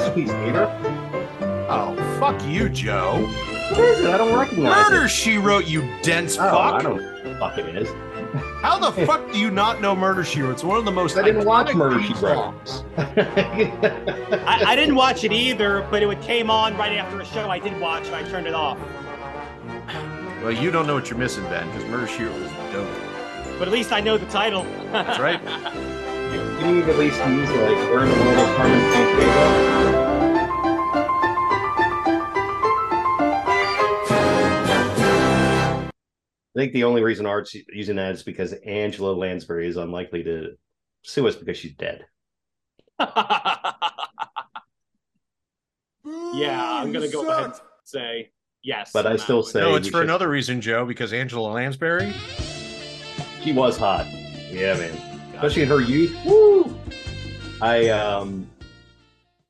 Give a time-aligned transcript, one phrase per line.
[0.00, 0.66] Masterpiece Theater?
[1.68, 3.18] Oh, fuck you, Joe.
[3.70, 4.06] What is it?
[4.10, 5.10] I don't recognize Murder it.
[5.10, 7.88] She Wrote, you dense Oh, I don't know what the fuck it is.
[8.62, 10.52] How the fuck do you not know Murder She Wrote?
[10.52, 11.18] It's one of the most.
[11.18, 12.84] I didn't watch iconic Murder, She Wrote.
[14.46, 17.58] I, I didn't watch it either, but it came on right after a show I
[17.58, 18.78] did watch, and I turned it off.
[20.42, 22.88] Well, you don't know what you're missing, Ben, because Murder She Wrote was dope.
[23.58, 24.62] But at least I know the title.
[24.92, 25.40] That's right.
[26.30, 29.80] Can you at least use like where in the world is Carmen Sandiego?
[36.52, 40.56] I think the only reason Art's using that is because Angela Lansbury is unlikely to
[41.02, 42.04] sue us because she's dead.
[42.98, 43.14] yeah,
[46.04, 48.90] I'm gonna go ahead and say yes.
[48.92, 49.46] But I still one.
[49.50, 52.12] say No, it's for should- another reason, Joe, because Angela Lansbury.
[53.42, 54.06] She was hot.
[54.50, 55.09] Yeah, man.
[55.40, 56.14] Especially in her youth.
[56.26, 56.78] Woo!
[57.62, 58.46] I um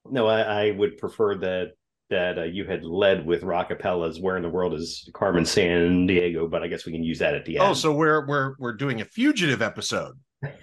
[0.08, 1.72] no, I, I would prefer that
[2.10, 6.62] that uh, you had led with Rockapella's "Where in the World Is Carmen Sandiego," but
[6.62, 7.70] I guess we can use that at the end.
[7.70, 10.14] Oh, so we're we're we're doing a fugitive episode.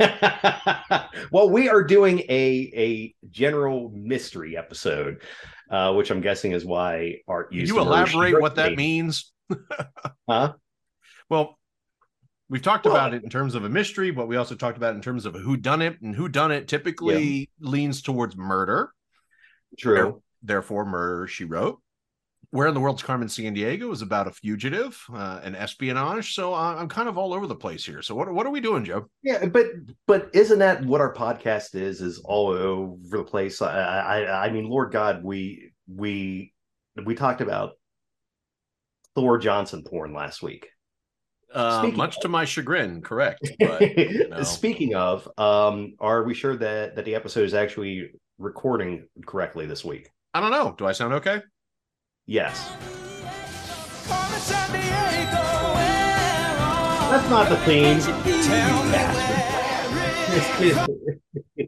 [1.30, 5.22] well, we are doing a a general mystery episode,
[5.70, 7.74] uh, which I'm guessing is why Art Can used.
[7.74, 9.34] you the elaborate what that means?
[10.30, 10.54] Huh?
[11.30, 11.57] Well,
[12.50, 14.94] we've talked Well- about it in terms of a mystery, but we also talked about
[14.94, 18.36] it in terms of a who done it, and who done it typically leans towards
[18.38, 18.92] murder.
[19.78, 20.22] True.
[20.44, 21.82] Therefore, murder she wrote.
[22.52, 26.34] Where in the world's Carmen Sandiego is about a fugitive, uh, and espionage.
[26.34, 28.02] So uh, I'm kind of all over the place here.
[28.02, 29.10] So what what are we doing, Joe?
[29.22, 29.66] Yeah, but
[30.06, 32.00] but isn't that what our podcast is?
[32.00, 33.62] Is all over the place.
[33.62, 36.54] I I, I mean, Lord God, we we
[37.04, 37.74] we talked about
[39.14, 40.70] Thor Johnson porn last week.
[41.54, 43.50] Uh, Speaking much to my chagrin, correct.
[43.60, 44.44] But you know.
[44.44, 49.86] Speaking of, um, are we sure that that the episode is actually recording correctly this
[49.86, 50.12] week?
[50.34, 50.76] I don't know.
[50.78, 51.42] Do I sound okay?
[52.26, 52.72] Yes.
[57.10, 58.00] That's not the theme.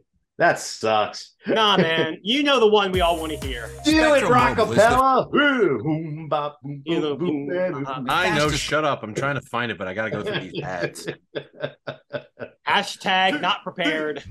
[0.40, 0.48] You bastard.
[0.48, 1.34] that sucks.
[1.46, 3.70] Nah, man, you know the one we all want to hear.
[3.84, 5.28] Do it, Spectrum Mobile is Rockapella.
[6.84, 8.06] You.
[8.08, 8.50] I know.
[8.50, 9.02] Shut up.
[9.02, 11.06] I'm trying to find it, but I got to go through these ads.
[12.68, 14.22] Hashtag not prepared.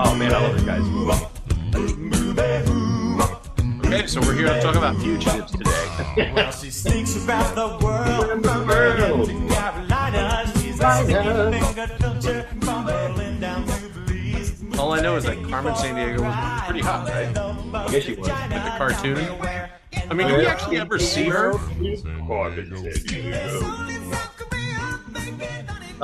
[0.00, 0.84] Oh man, I love it, guys.
[3.86, 6.32] Okay, so we're here to talk about fugitives today.
[6.34, 8.68] Well, she sneaks about the world from
[9.48, 10.52] Carolina.
[10.56, 12.86] She's a finger culture from
[14.78, 17.36] All I know is that Carmen Sandiego was pretty hot, right?
[17.74, 18.28] I guess she was.
[18.28, 19.18] With the cartoon.
[20.08, 21.52] I mean, did we actually ever see her?
[21.54, 21.58] All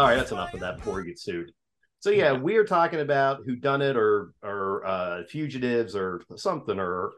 [0.06, 1.52] right, that's enough of that before we get sued.
[2.00, 6.78] So yeah, we are talking about who done it or or uh, fugitives or something
[6.78, 7.12] or,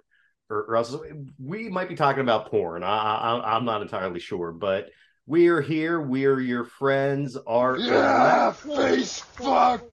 [0.50, 0.94] or or else
[1.42, 2.84] we might be talking about porn.
[2.84, 4.90] I, I I'm not entirely sure, but
[5.24, 6.02] we are here.
[6.02, 7.36] We're your friends.
[7.46, 7.80] Art.
[7.80, 9.84] Yeah, face fuck.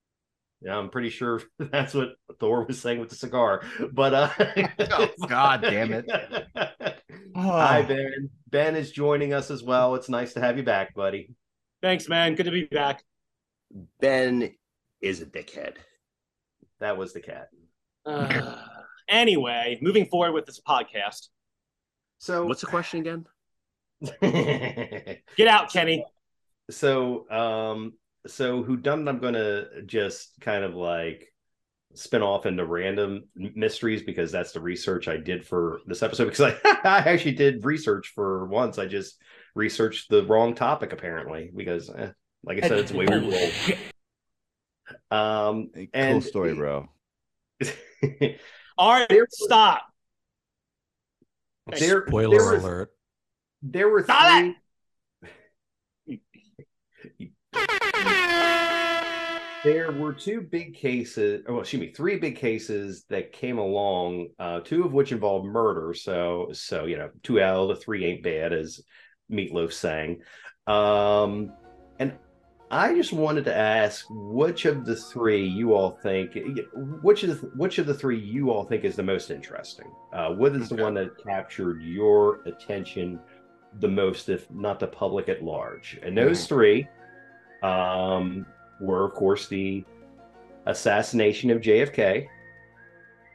[0.63, 3.63] Yeah, I'm pretty sure that's what Thor was saying with the cigar.
[3.91, 4.29] But uh
[4.91, 6.05] Oh, God damn it.
[7.35, 8.29] Hi Ben.
[8.49, 9.95] Ben is joining us as well.
[9.95, 11.31] It's nice to have you back, buddy.
[11.81, 12.35] Thanks, man.
[12.35, 13.03] Good to be back.
[13.99, 14.53] Ben
[15.01, 15.75] is a dickhead.
[16.79, 17.49] That was the cat.
[18.05, 18.55] Uh,
[19.07, 21.27] anyway, moving forward with this podcast.
[22.19, 23.25] So What's the question again?
[24.21, 26.05] Get out, Kenny.
[26.69, 27.93] so um
[28.27, 31.27] so who done I'm gonna just kind of like
[31.95, 36.41] spin off into random mysteries because that's the research I did for this episode because
[36.65, 38.79] I, I actually did research for once.
[38.79, 39.21] I just
[39.55, 42.09] researched the wrong topic apparently because eh,
[42.43, 43.49] like I said, it's way we roll.
[45.11, 46.87] Um Hey, cool And- story, bro.
[48.77, 49.83] All right, There- stop.
[51.67, 52.89] there, Spoiler there was- alert.
[53.61, 54.55] There were Stop
[56.05, 56.21] three.
[59.63, 64.59] There were two big cases, oh, excuse me, three big cases that came along, uh,
[64.59, 65.93] two of which involved murder.
[65.93, 68.81] So, so you know, two out of the three ain't bad, as
[69.31, 70.21] Meatloaf sang.
[70.67, 71.53] Um,
[71.97, 72.13] and
[72.69, 76.37] I just wanted to ask which of the three you all think,
[77.01, 79.89] which of the, which of the three you all think is the most interesting?
[80.11, 83.19] Uh, what is the one that captured your attention
[83.79, 85.99] the most, if not the public at large?
[86.03, 86.87] And those three
[87.61, 88.45] um,
[88.79, 89.83] were, of course, the
[90.65, 92.27] assassination of JFK,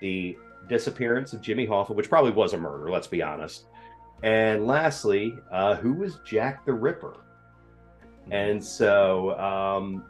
[0.00, 0.36] the
[0.68, 3.64] disappearance of Jimmy Hoffa, which probably was a murder, let's be honest.
[4.22, 7.16] And lastly, uh, who was Jack the Ripper?
[8.30, 10.04] And so um,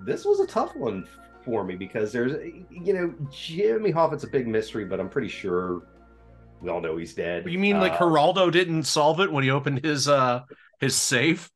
[0.00, 1.06] this was a tough one
[1.44, 2.32] for me because there's,
[2.70, 5.82] you know, Jimmy Hoffa's a big mystery, but I'm pretty sure
[6.60, 7.50] we all know he's dead.
[7.50, 10.42] You mean like Uh, Geraldo didn't solve it when he opened his uh
[10.80, 11.50] his safe?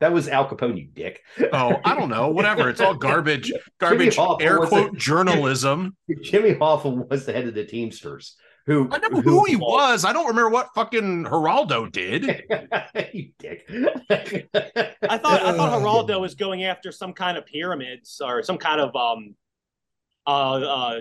[0.00, 1.22] That was Al Capone, you dick.
[1.52, 2.28] Oh, I don't know.
[2.28, 2.68] Whatever.
[2.68, 3.52] It's all garbage.
[3.80, 4.18] Garbage.
[4.40, 5.96] Air quote a- journalism.
[6.22, 8.36] Jimmy Hoffa was the head of the Teamsters.
[8.66, 10.04] Who I know who he was.
[10.04, 12.24] I don't remember what fucking Geraldo did.
[13.12, 13.64] you dick.
[13.70, 18.80] I thought I thought Geraldo was going after some kind of pyramids or some kind
[18.80, 19.36] of um
[20.26, 21.00] uh uh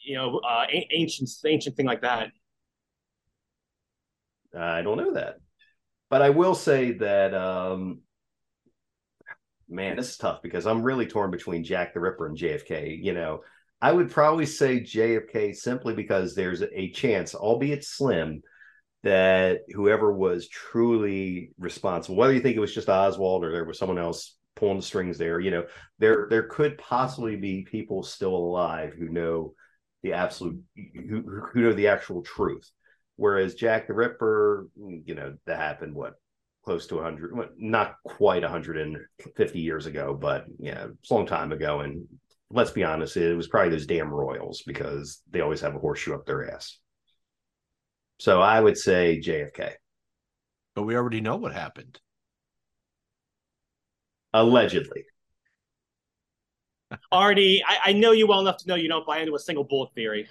[0.00, 2.30] you know uh ancient ancient thing like that.
[4.56, 5.36] I don't know that.
[6.08, 8.01] But I will say that um
[9.72, 13.02] man, this is tough because I'm really torn between Jack the Ripper and JFK.
[13.02, 13.40] You know,
[13.80, 18.42] I would probably say JFK simply because there's a chance, albeit slim,
[19.02, 23.78] that whoever was truly responsible, whether you think it was just Oswald or there was
[23.78, 25.64] someone else pulling the strings there, you know,
[25.98, 29.54] there there could possibly be people still alive who know
[30.02, 31.22] the absolute who,
[31.52, 32.70] who know the actual truth.
[33.16, 36.14] Whereas Jack the Ripper, you know, that happened what
[36.64, 41.80] close to 100 not quite 150 years ago but yeah it's a long time ago
[41.80, 42.06] and
[42.50, 46.14] let's be honest it was probably those damn royals because they always have a horseshoe
[46.14, 46.78] up their ass
[48.18, 49.72] so i would say jfk
[50.74, 51.98] But we already know what happened.
[54.32, 55.04] allegedly
[57.10, 59.64] Artie, I, I know you well enough to know you don't buy into a single
[59.64, 60.28] bullet theory.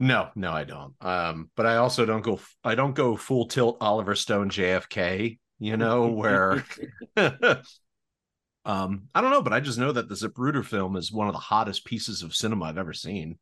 [0.00, 0.94] No, no, I don't.
[1.00, 2.40] Um, but I also don't go.
[2.62, 5.38] I don't go full tilt Oliver Stone JFK.
[5.58, 6.64] You know where.
[7.16, 11.32] um, I don't know, but I just know that the Zapruder film is one of
[11.32, 13.38] the hottest pieces of cinema I've ever seen.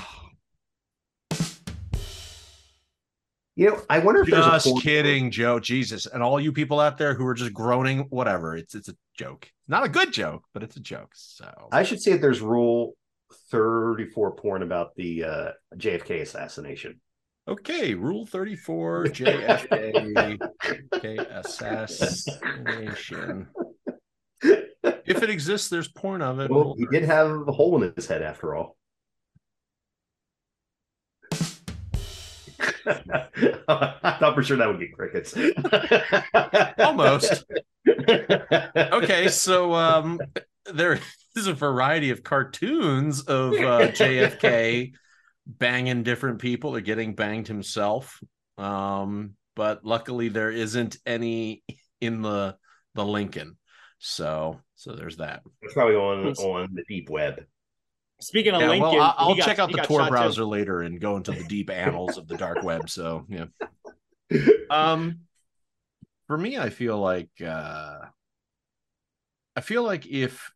[3.55, 5.59] you know i wonder if there's a Just kidding, Joe.
[5.59, 8.57] Jesus, and all you people out there who are just groaning, whatever.
[8.57, 9.51] It's it's a joke.
[9.69, 11.13] Not a good joke, but it's a joke.
[11.15, 12.95] So i should see if there's rule
[13.51, 17.01] 34 porn about the uh jfk assassination
[17.49, 23.49] okay, Rule Thirty Four JFK JFK assassination.
[24.43, 26.51] If it exists, there's porn of it.
[26.51, 28.77] well he did have a hole in his head after all
[32.87, 35.35] I thought for sure that would get crickets.
[36.79, 37.45] Almost.
[38.77, 40.21] okay, so um
[40.73, 40.99] there
[41.37, 43.57] is a variety of cartoons of uh,
[43.93, 44.93] JFK
[45.47, 48.21] banging different people or getting banged himself.
[48.59, 51.63] Um, but luckily there isn't any
[52.01, 52.57] in the
[52.95, 53.57] the Lincoln.
[53.99, 55.43] So so there's that.
[55.63, 57.45] It's probably on on the deep web.
[58.21, 60.11] Speaking of Yeah, Lincoln, well, I- I'll got- check out the got Tor shot too.
[60.11, 62.89] browser later and go into the deep annals of the dark web.
[62.91, 63.47] So yeah.
[64.71, 65.21] Um,
[66.27, 67.99] for me, I feel like uh,
[69.55, 70.51] I feel like if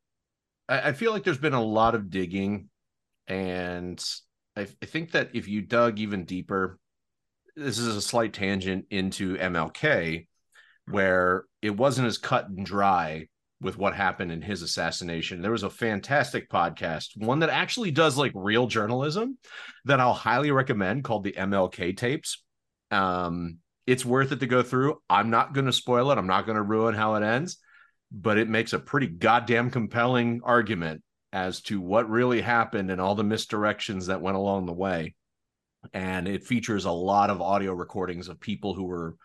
[0.68, 2.68] I, I feel like there's been a lot of digging,
[3.26, 4.02] and
[4.56, 6.78] I, I think that if you dug even deeper,
[7.54, 10.26] this is a slight tangent into MLK,
[10.88, 13.28] where it wasn't as cut and dry
[13.60, 15.40] with what happened in his assassination.
[15.40, 19.38] There was a fantastic podcast, one that actually does like real journalism
[19.86, 22.42] that I'll highly recommend called the MLK tapes.
[22.90, 25.00] Um, it's worth it to go through.
[25.08, 26.18] I'm not going to spoil it.
[26.18, 27.58] I'm not going to ruin how it ends,
[28.10, 33.14] but it makes a pretty goddamn compelling argument as to what really happened and all
[33.14, 35.14] the misdirections that went along the way.
[35.92, 39.16] And it features a lot of audio recordings of people who were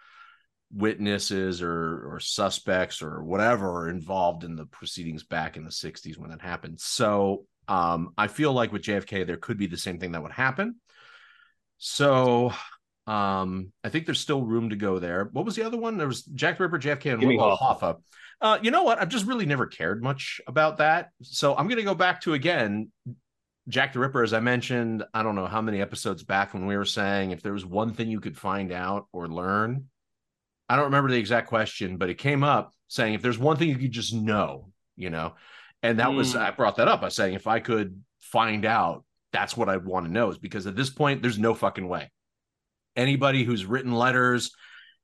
[0.73, 6.29] witnesses or or suspects or whatever involved in the proceedings back in the 60s when
[6.29, 6.79] that happened.
[6.79, 10.31] So um, I feel like with JFK there could be the same thing that would
[10.31, 10.75] happen.
[11.77, 12.53] So
[13.07, 15.29] um, I think there's still room to go there.
[15.31, 15.97] What was the other one?
[15.97, 17.79] There was Jack the Ripper, JFK, and Jimmy Hoffa.
[17.79, 17.95] Hoffa.
[18.41, 18.99] Uh, you know what?
[18.99, 21.09] I've just really never cared much about that.
[21.21, 22.91] So I'm going to go back to again
[23.67, 26.75] Jack the Ripper, as I mentioned, I don't know how many episodes back when we
[26.75, 29.85] were saying if there was one thing you could find out or learn.
[30.67, 33.69] I don't remember the exact question, but it came up saying if there's one thing
[33.69, 35.35] you could just know, you know,
[35.83, 36.41] and that was Mm.
[36.41, 37.01] I brought that up.
[37.01, 40.37] I was saying if I could find out, that's what I'd want to know is
[40.37, 42.09] because at this point there's no fucking way.
[42.95, 44.51] Anybody who's written letters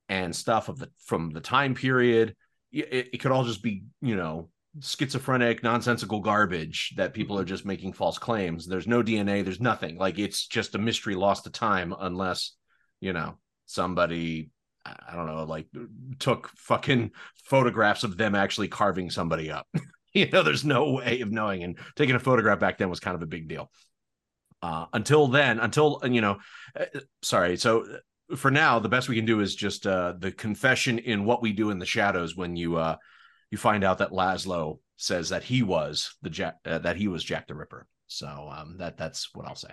[0.08, 2.34] and stuff of the from the time period,
[2.72, 7.64] it, it could all just be you know schizophrenic, nonsensical garbage that people are just
[7.64, 8.66] making false claims.
[8.66, 9.96] There's no DNA, there's nothing.
[9.96, 12.52] Like it's just a mystery lost to time unless,
[13.00, 14.50] you know, somebody
[15.08, 15.66] I don't know, like
[16.18, 17.10] took fucking
[17.44, 19.66] photographs of them actually carving somebody up.
[20.14, 21.62] you know, there's no way of knowing.
[21.62, 23.70] And taking a photograph back then was kind of a big deal.
[24.62, 26.38] Uh, until then, until you know,
[26.78, 27.56] uh, sorry.
[27.56, 27.86] So
[28.36, 31.52] for now, the best we can do is just uh, the confession in what we
[31.52, 32.96] do in the shadows when you uh,
[33.50, 37.24] you find out that Laszlo says that he was the Jack uh, that he was
[37.24, 37.86] Jack the Ripper.
[38.06, 39.72] So um, that that's what I'll say.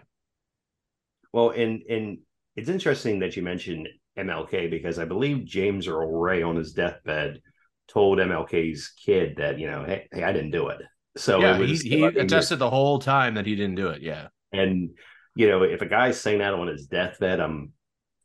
[1.34, 2.20] Well, and and
[2.56, 7.42] it's interesting that you mentioned MLK because I believe James Earl Ray on his deathbed
[7.88, 10.82] told MLK's kid that you know, hey, hey I didn't do it.
[11.18, 14.02] So yeah, it was, he, he attested the whole time that he didn't do it.
[14.02, 14.92] Yeah, and
[15.36, 17.74] you know, if a guy's saying that on his deathbed, I'm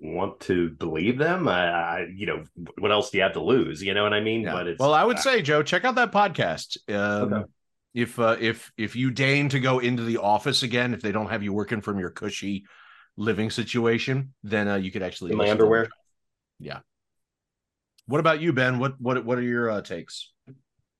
[0.00, 1.48] want to believe them.
[1.48, 2.44] I, I you know,
[2.78, 3.82] what else do you have to lose?
[3.82, 4.42] You know what I mean?
[4.42, 4.52] Yeah.
[4.52, 6.76] But it's well, I would say, Joe, check out that podcast.
[6.88, 7.44] Um, Okay.
[7.92, 11.28] If uh, if if you deign to go into the office again, if they don't
[11.28, 12.64] have you working from your cushy
[13.16, 15.88] living situation, then uh, you could actually in my underwear.
[16.60, 16.80] Yeah.
[18.06, 18.78] What about you, Ben?
[18.78, 20.30] What what what are your uh, takes?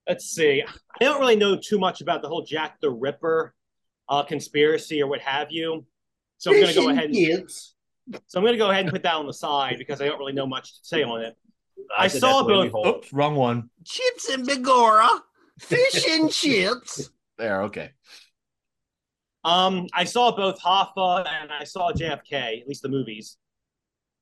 [0.09, 0.65] Let's see.
[0.65, 3.55] I don't really know too much about the whole Jack the Ripper
[4.09, 5.87] uh, conspiracy or what have you.
[6.39, 7.77] So I'm going to go ahead and Kids.
[8.27, 10.19] So I'm going to go ahead and put that on the side because I don't
[10.19, 11.37] really know much to say on it.
[11.97, 13.71] I said saw that's the way we both- Oops, wrong one.
[13.85, 15.09] Chips and Bigora.
[15.59, 17.11] Fish and chips.
[17.39, 17.91] There, okay.
[19.45, 23.39] Um, I saw both Hoffa and I saw JFK, at least the movies.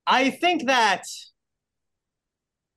[0.06, 1.02] I think that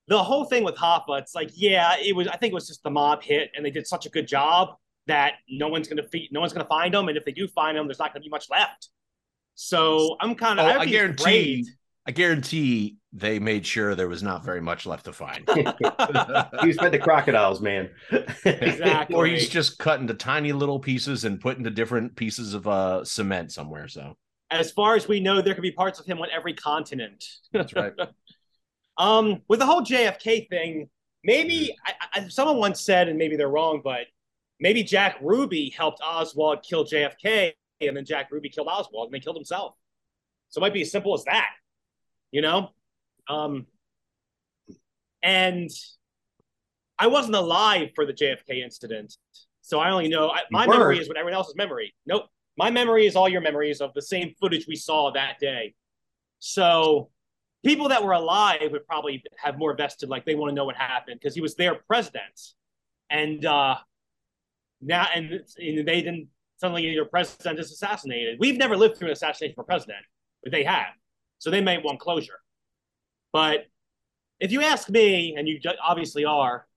[0.08, 2.28] the whole thing with Hoffa, it's like, yeah, it was.
[2.28, 4.70] I think it was just the mob hit, and they did such a good job
[5.06, 7.78] that no one's gonna fe- no one's gonna find them, and if they do find
[7.78, 8.90] them, there's not gonna be much left.
[9.56, 10.78] So I'm kind Oh, of.
[10.78, 11.66] I guarantee.
[12.08, 15.48] I guarantee they made sure there was not very much left to find.
[16.64, 17.90] He's fed the crocodiles, man.
[18.46, 19.16] Exactly.
[19.16, 23.04] or he's just cut into tiny little pieces and put into different pieces of uh
[23.06, 23.88] cement somewhere.
[23.88, 24.16] So
[24.50, 27.24] As far as we know, there could be parts of him on every continent.
[27.52, 27.94] that's right.
[28.98, 30.90] Um, with the whole JFK thing,
[31.24, 34.08] maybe I, I, someone once said, and maybe they're wrong, but
[34.60, 37.54] maybe Jack Ruby helped Oswald kill JFK,
[37.88, 39.76] and then Jack Ruby killed Oswald, and they killed himself.
[40.50, 41.50] So it might be as simple as that,
[42.32, 42.70] you know.
[43.28, 43.68] Um,
[45.24, 45.70] and
[46.98, 49.16] I wasn't alive for the JFK incident,
[49.62, 51.94] so I only know I, my memory is what everyone else's memory.
[52.06, 52.26] Nope,
[52.58, 55.74] my memory is all your memories of the same footage we saw that day.
[56.40, 57.10] So
[57.64, 60.76] people that were alive would probably have more vested, like they want to know what
[60.76, 62.40] happened because he was their president,
[63.10, 63.76] and uh,
[64.82, 66.28] now and, and they didn't
[66.62, 68.38] suddenly your president is assassinated.
[68.40, 70.06] We've never lived through an assassination for a president,
[70.44, 70.94] but they have,
[71.40, 72.40] so they may want closure.
[73.34, 73.66] But
[74.40, 76.68] if you ask me, and you obviously are,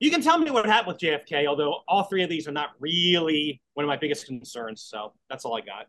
[0.00, 1.46] you can tell me what happened with JFK.
[1.46, 5.44] Although all three of these are not really one of my biggest concerns, so that's
[5.44, 5.86] all I got.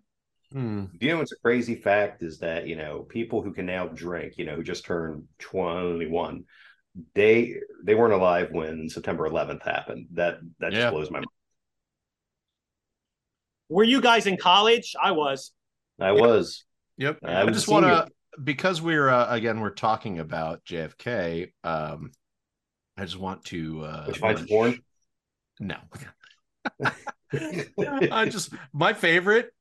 [0.51, 0.85] Hmm.
[0.97, 3.87] Do you know what's a crazy fact is that you know people who can now
[3.87, 6.45] drink, you know, who just turned twenty one,
[7.15, 10.07] they they weren't alive when September 11th happened.
[10.13, 11.27] That that just blows my mind.
[13.69, 14.95] Were you guys in college?
[15.01, 15.51] I was.
[15.99, 16.63] I was.
[16.97, 17.19] Yep.
[17.23, 18.07] I I, just want to
[18.43, 21.51] because we're uh, again we're talking about JFK.
[21.63, 22.11] Um,
[22.97, 24.79] I just want to uh, Which finds mention- porn.
[25.59, 25.77] No.
[28.11, 29.51] I just my favorite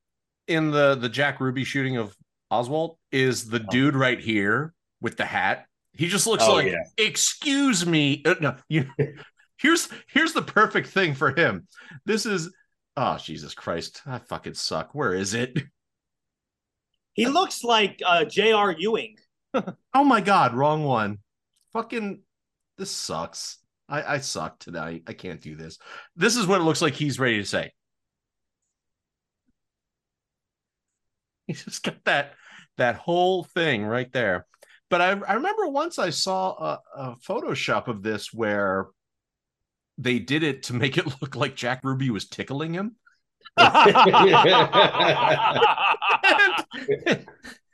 [0.46, 2.14] in the the Jack Ruby shooting of
[2.50, 5.66] Oswald is the dude right here with the hat.
[5.92, 6.84] He just looks Oh, like, yeah.
[6.98, 8.22] excuse me.
[8.24, 8.88] Uh, no, you
[9.58, 11.66] here's here's the perfect thing for him.
[12.04, 12.54] This is
[12.96, 14.02] oh Jesus Christ.
[14.06, 14.94] I fucking suck.
[14.94, 15.58] Where is it?
[17.14, 18.74] He looks like uh, J.R.
[18.78, 19.16] Ewing.
[19.94, 21.16] Oh my god, wrong one.
[21.72, 22.20] Fucking
[22.76, 23.56] this sucks.
[23.88, 25.04] I, I suck tonight.
[25.06, 25.78] I can't do this.
[26.14, 27.72] This is what it looks like he's ready to say.
[31.46, 32.34] He's just got that
[32.76, 34.46] that whole thing right there.
[34.90, 38.88] But I, I remember once I saw a, a Photoshop of this where
[39.98, 42.96] they did it to make it look like Jack Ruby was tickling him.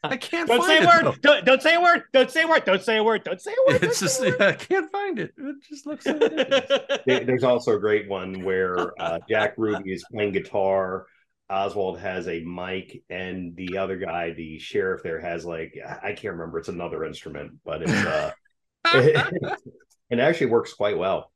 [0.05, 1.05] I can't Don't find say a it, word.
[1.05, 1.15] though.
[1.21, 2.03] Don't, don't say a word.
[2.13, 2.65] Don't say a word.
[2.65, 3.23] Don't say a word.
[3.25, 3.85] Don't say a word.
[3.85, 5.33] It's just I can't find it.
[5.39, 6.19] It just looks so
[7.07, 11.07] There's also a great one where uh, Jack Ruby is playing guitar.
[11.49, 16.35] Oswald has a mic, and the other guy, the sheriff, there has like I can't
[16.35, 16.59] remember.
[16.59, 18.33] It's another instrument, but it's uh,
[20.11, 21.31] it actually works quite well.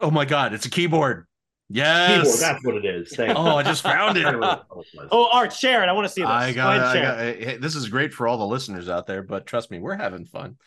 [0.00, 1.16] Oh my god, it's a keyboard.
[1.16, 1.26] Keyboard,
[1.68, 2.38] Yes.
[2.38, 3.12] that's what it is.
[3.16, 4.24] Thank oh, I just found it.
[5.10, 5.88] oh, Art, share it.
[5.88, 6.30] I want to see this.
[6.30, 9.08] I Go ahead, I share got hey, this is great for all the listeners out
[9.08, 10.56] there, but trust me, we're having fun.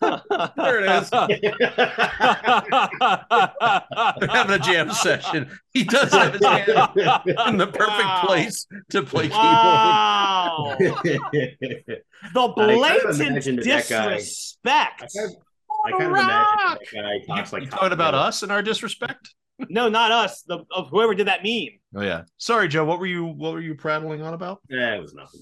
[0.00, 1.08] There it is.
[4.18, 5.48] They're having a jam session.
[5.72, 8.22] He does have his hand in the perfect Wow.
[8.26, 10.78] place to play keyboard.
[12.34, 15.02] The blatant imagined that disrespect.
[15.02, 15.36] I kind of,
[15.84, 18.62] I kind of imagine that guy talks You, like you talking about us and our
[18.62, 19.34] disrespect?
[19.68, 20.42] No, not us.
[20.42, 21.80] The of whoever did that meme.
[21.96, 22.22] Oh yeah.
[22.36, 22.84] Sorry, Joe.
[22.84, 24.60] What were you what were you prattling on about?
[24.70, 25.40] Yeah, it was nothing.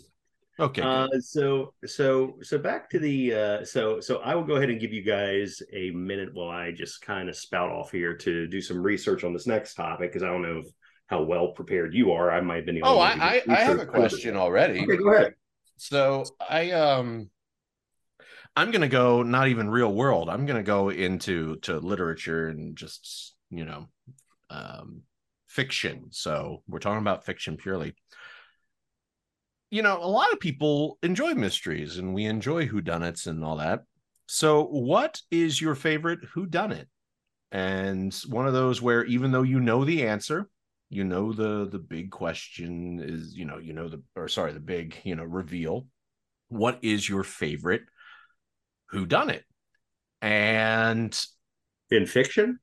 [0.59, 0.81] Okay.
[0.81, 4.81] Uh, so so so back to the uh, so so I will go ahead and
[4.81, 8.63] give you guys a minute while I just kind of spout off here to do
[8.63, 10.67] some research on this next topic because I don't know if,
[11.09, 12.33] how well prepared you are.
[12.33, 12.77] I might have been.
[12.77, 14.81] The oh, I, I, I have a question already.
[14.81, 15.35] Okay, go ahead.
[15.77, 17.29] So I um
[18.57, 20.31] I'm gonna go not even real world.
[20.31, 23.87] I'm gonna go into to literature and just you know
[24.49, 25.03] um
[25.47, 26.07] fiction.
[26.11, 27.95] So we're talking about fiction purely.
[29.71, 33.85] You know, a lot of people enjoy mysteries and we enjoy whodunits and all that.
[34.27, 36.87] So what is your favorite whodunit?
[37.53, 40.49] And one of those where even though you know the answer,
[40.89, 44.61] you know the the big question is, you know, you know the or sorry, the
[44.61, 45.87] big, you know, reveal
[46.49, 47.83] what is your favorite
[48.91, 49.45] who done it.
[50.23, 51.19] And
[51.91, 52.59] In fiction,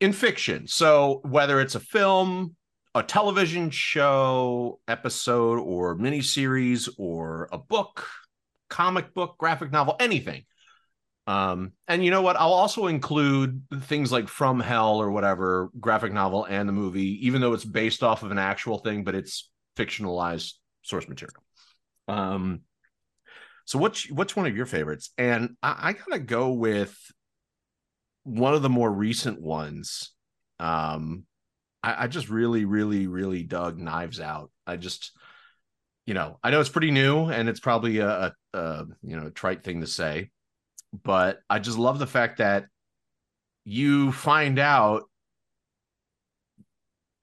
[0.00, 0.66] in fiction.
[0.66, 2.54] So whether it's a film
[2.94, 8.06] a television show episode or miniseries or a book
[8.68, 10.44] comic book graphic novel anything.
[11.26, 12.36] Um and you know what?
[12.36, 17.40] I'll also include things like from hell or whatever graphic novel and the movie even
[17.40, 21.42] though it's based off of an actual thing but it's fictionalized source material.
[22.08, 22.62] Um
[23.68, 25.10] so what's what's one of your favorites?
[25.18, 26.96] And I, I gotta go with
[28.24, 30.14] one of the more recent ones.
[30.58, 31.26] Um,
[31.82, 34.50] I, I just really, really, really dug Knives Out.
[34.66, 35.12] I just,
[36.06, 39.28] you know, I know it's pretty new and it's probably a, a, a you know
[39.28, 40.30] trite thing to say,
[41.04, 42.64] but I just love the fact that
[43.66, 45.07] you find out.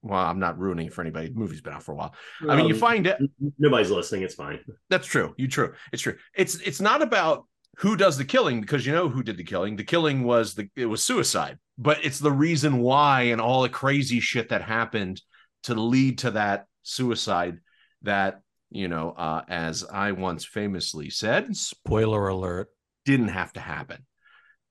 [0.06, 1.30] Well, I'm not ruining it for anybody.
[1.30, 2.14] The movie's been out for a while.
[2.48, 3.18] I mean, you Um, find it.
[3.58, 4.22] nobody's listening.
[4.22, 4.60] It's fine.
[4.90, 5.34] That's true.
[5.36, 5.74] You true.
[5.92, 6.16] It's true.
[6.36, 7.46] It's it's not about
[7.78, 9.76] who does the killing because you know who did the killing.
[9.76, 13.70] The killing was the it was suicide, but it's the reason why and all the
[13.70, 15.22] crazy shit that happened
[15.64, 17.58] to lead to that suicide
[18.04, 22.68] that you know uh as I once famously said Spoiler alert.
[23.06, 24.06] didn't have to happen.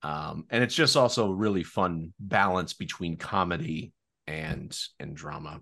[0.02, 3.92] Um and it's just also a really fun balance between comedy
[4.26, 5.60] and and drama.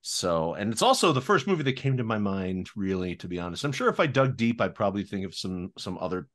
[0.00, 3.38] So, and it's also the first movie that came to my mind, really, to be
[3.38, 3.64] honest.
[3.64, 6.28] I'm sure if I dug deep, I'd probably think of some some other,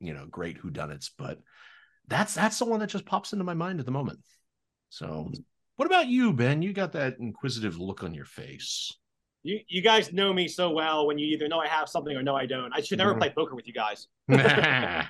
[0.00, 1.40] you know, great whodunits, but
[2.06, 4.20] that's that's the one that just pops into my mind at the moment.
[4.90, 5.32] So,
[5.76, 6.62] what about you, Ben?
[6.62, 8.92] You got that inquisitive look on your face.
[9.42, 12.22] You you guys know me so well when you either know I have something or
[12.22, 12.72] no I don't.
[12.72, 13.18] I should never Mhm.
[13.18, 14.08] play poker with you guys.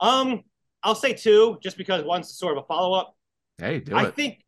[0.00, 0.42] Um,
[0.82, 3.16] I'll say two, just because one's sort of a follow up.
[3.58, 4.14] Hey, do I it.
[4.14, 4.43] think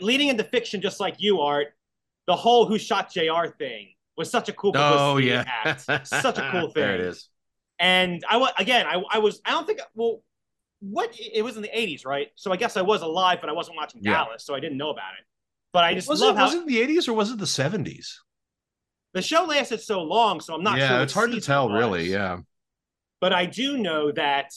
[0.00, 1.68] leading into fiction, just like you, Art,
[2.26, 6.06] the whole "Who Shot J.R." thing was such a cool oh publicity yeah, act.
[6.06, 6.82] Such a cool thing.
[6.82, 7.28] There it is.
[7.78, 10.22] And I was again, I, I was I don't think well,
[10.80, 12.28] what it was in the '80s, right?
[12.36, 14.24] So I guess I was alive, but I wasn't watching Yeah.
[14.24, 15.24] Dallas, so I didn't know about it.
[15.72, 17.46] But I just Was love it how was it the 80s or was it the
[17.46, 18.20] 70s?
[19.14, 21.02] the show lasted so long, so I'm not yeah, sure.
[21.02, 21.78] it's hard to tell, was.
[21.78, 22.10] really.
[22.10, 22.40] Yeah.
[23.20, 24.52] but I do know that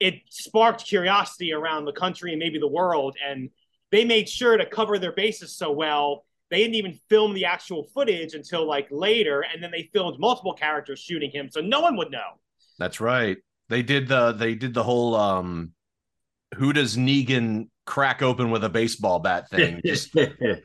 [0.00, 3.16] it sparked curiosity around the country and maybe the world.
[3.24, 3.50] And
[3.94, 6.24] they made sure to cover their bases so well.
[6.50, 9.42] They didn't even film the actual footage until like later.
[9.42, 11.48] And then they filmed multiple characters shooting him.
[11.48, 12.40] So no one would know.
[12.76, 13.36] That's right.
[13.68, 15.74] They did the they did the whole um
[16.56, 19.80] who does Negan crack open with a baseball bat thing.
[19.86, 20.12] Just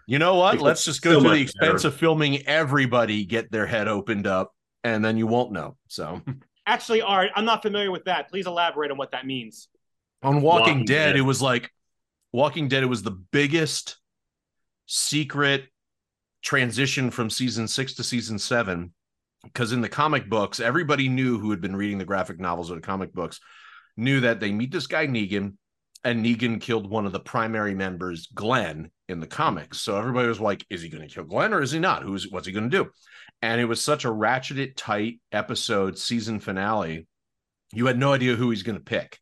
[0.07, 0.59] you know what?
[0.59, 1.87] Let's just go so to the expense better.
[1.89, 5.77] of filming everybody get their head opened up and then you won't know.
[5.87, 6.23] So
[6.65, 8.29] Actually, Art, I'm not familiar with that.
[8.29, 9.67] Please elaborate on what that means.
[10.23, 11.15] on Walking, Walking Dead, Dead.
[11.15, 11.71] it was like
[12.31, 13.97] Walking Dead, it was the biggest
[14.85, 15.65] secret
[16.43, 18.93] transition from season six to season seven.
[19.43, 22.75] Because in the comic books, everybody knew who had been reading the graphic novels or
[22.75, 23.39] the comic books
[23.95, 25.53] knew that they meet this guy Negan,
[26.03, 29.79] and Negan killed one of the primary members, Glenn, in the comics.
[29.79, 32.03] So everybody was like, "Is he going to kill Glenn or is he not?
[32.03, 32.89] Who's what's he going to do?"
[33.41, 37.07] And it was such a ratcheted tight episode season finale.
[37.73, 39.19] You had no idea who he's going to pick.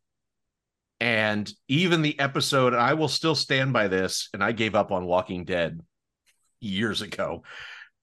[1.00, 5.06] And even the episode, I will still stand by this, and I gave up on
[5.06, 5.80] Walking Dead
[6.60, 7.44] years ago.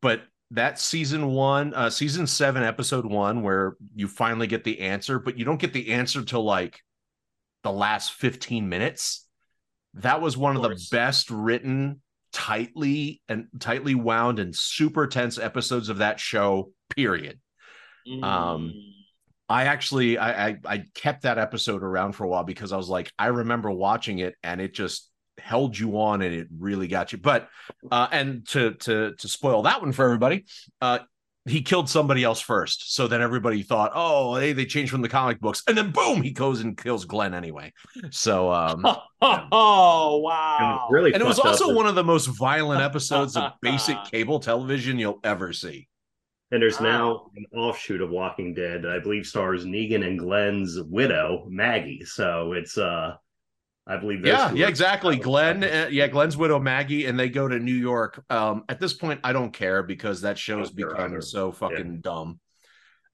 [0.01, 5.19] But that season one, uh, season seven, episode one, where you finally get the answer,
[5.19, 6.81] but you don't get the answer till like
[7.65, 9.27] the last 15 minutes.
[9.95, 12.01] That was one of, the best written,
[12.33, 17.41] tightly and tightly wound and super tense episodes of that show, period.
[18.23, 18.93] Um, Mm.
[19.49, 22.89] I actually I, I I kept that episode around for a while because I was
[22.89, 27.13] like, I remember watching it and it just held you on and it really got
[27.13, 27.19] you.
[27.19, 27.49] But
[27.91, 30.47] uh and to to to spoil that one for everybody,
[30.81, 31.01] uh
[31.47, 32.95] he killed somebody else first.
[32.95, 36.23] So then everybody thought, oh, hey, they changed from the comic books, and then boom,
[36.23, 37.73] he goes and kills Glenn anyway.
[38.11, 38.83] So um
[39.21, 40.89] oh, wow.
[40.91, 44.03] really, and it was fucked up also one of the most violent episodes of basic
[44.11, 45.89] cable television you'll ever see.
[46.55, 50.81] And there's now an offshoot of Walking Dead that I believe stars Negan and Glenn's
[50.81, 52.05] widow, Maggie.
[52.05, 53.15] So it's uh
[53.89, 55.17] I believe those Yeah, yeah, exactly.
[55.17, 58.25] Glenn, uh, yeah, Glenn's widow Maggie, and they go to New York.
[58.31, 62.39] Um, at this point, I don't care because that show's become so fucking dumb.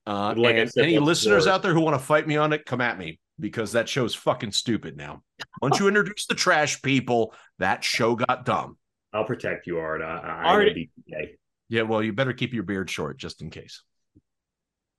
[0.07, 2.53] Uh, Like and said any before- listeners out there who want to fight me on
[2.53, 5.23] it, come at me because that show's fucking stupid now.
[5.63, 8.77] Once you introduce the trash people, that show got dumb.
[9.15, 10.03] I'll protect you, Art.
[10.03, 11.31] I, I, Art- I'm a DPA.
[11.71, 13.83] Yeah, well, you better keep your beard short just in case.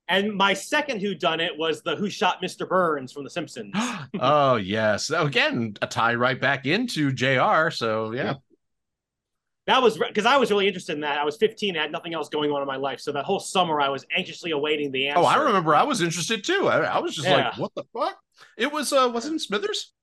[0.07, 2.67] And my second who done it was the Who Shot Mr.
[2.67, 3.73] Burns from The Simpsons.
[4.19, 7.71] oh yes, again a tie right back into J.R.
[7.71, 8.33] So yeah,
[9.67, 11.17] That was because I was really interested in that.
[11.19, 13.39] I was 15, I had nothing else going on in my life, so that whole
[13.39, 15.21] summer I was anxiously awaiting the answer.
[15.21, 15.75] Oh, I remember.
[15.75, 16.67] I was interested too.
[16.67, 17.35] I, I was just Yeah.
[17.49, 18.17] like, "What the fuck?"
[18.57, 18.91] It was.
[18.91, 19.93] uh Was it Smithers?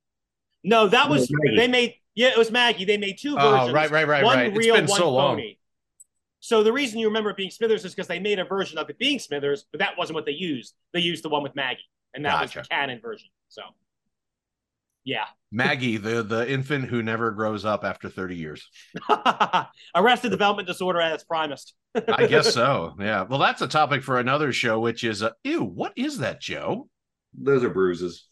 [0.65, 1.57] No, that was Maggie.
[1.57, 1.95] they made.
[2.15, 2.85] Yeah, it was Maggie.
[2.85, 3.69] They made two versions.
[3.71, 4.47] Oh, right, right, right, one right.
[4.49, 5.37] It's real, been one so long.
[5.37, 5.59] phony.
[6.49, 8.89] So the reason you remember it being Smithers is because they made a version of
[8.89, 10.73] it being Smithers, but that wasn't what they used.
[10.95, 11.85] They used the one with Maggie,
[12.15, 13.29] and that was the canon version.
[13.51, 13.61] So,
[15.05, 18.67] yeah, Maggie, the the infant who never grows up after thirty years.
[19.95, 21.75] Arrested Development Disorder at its primest.
[22.09, 22.95] I guess so.
[22.99, 23.25] Yeah.
[23.25, 26.89] Well, that's a topic for another show, which is, uh, ew, what is that, Joe?
[27.35, 28.25] Those are bruises.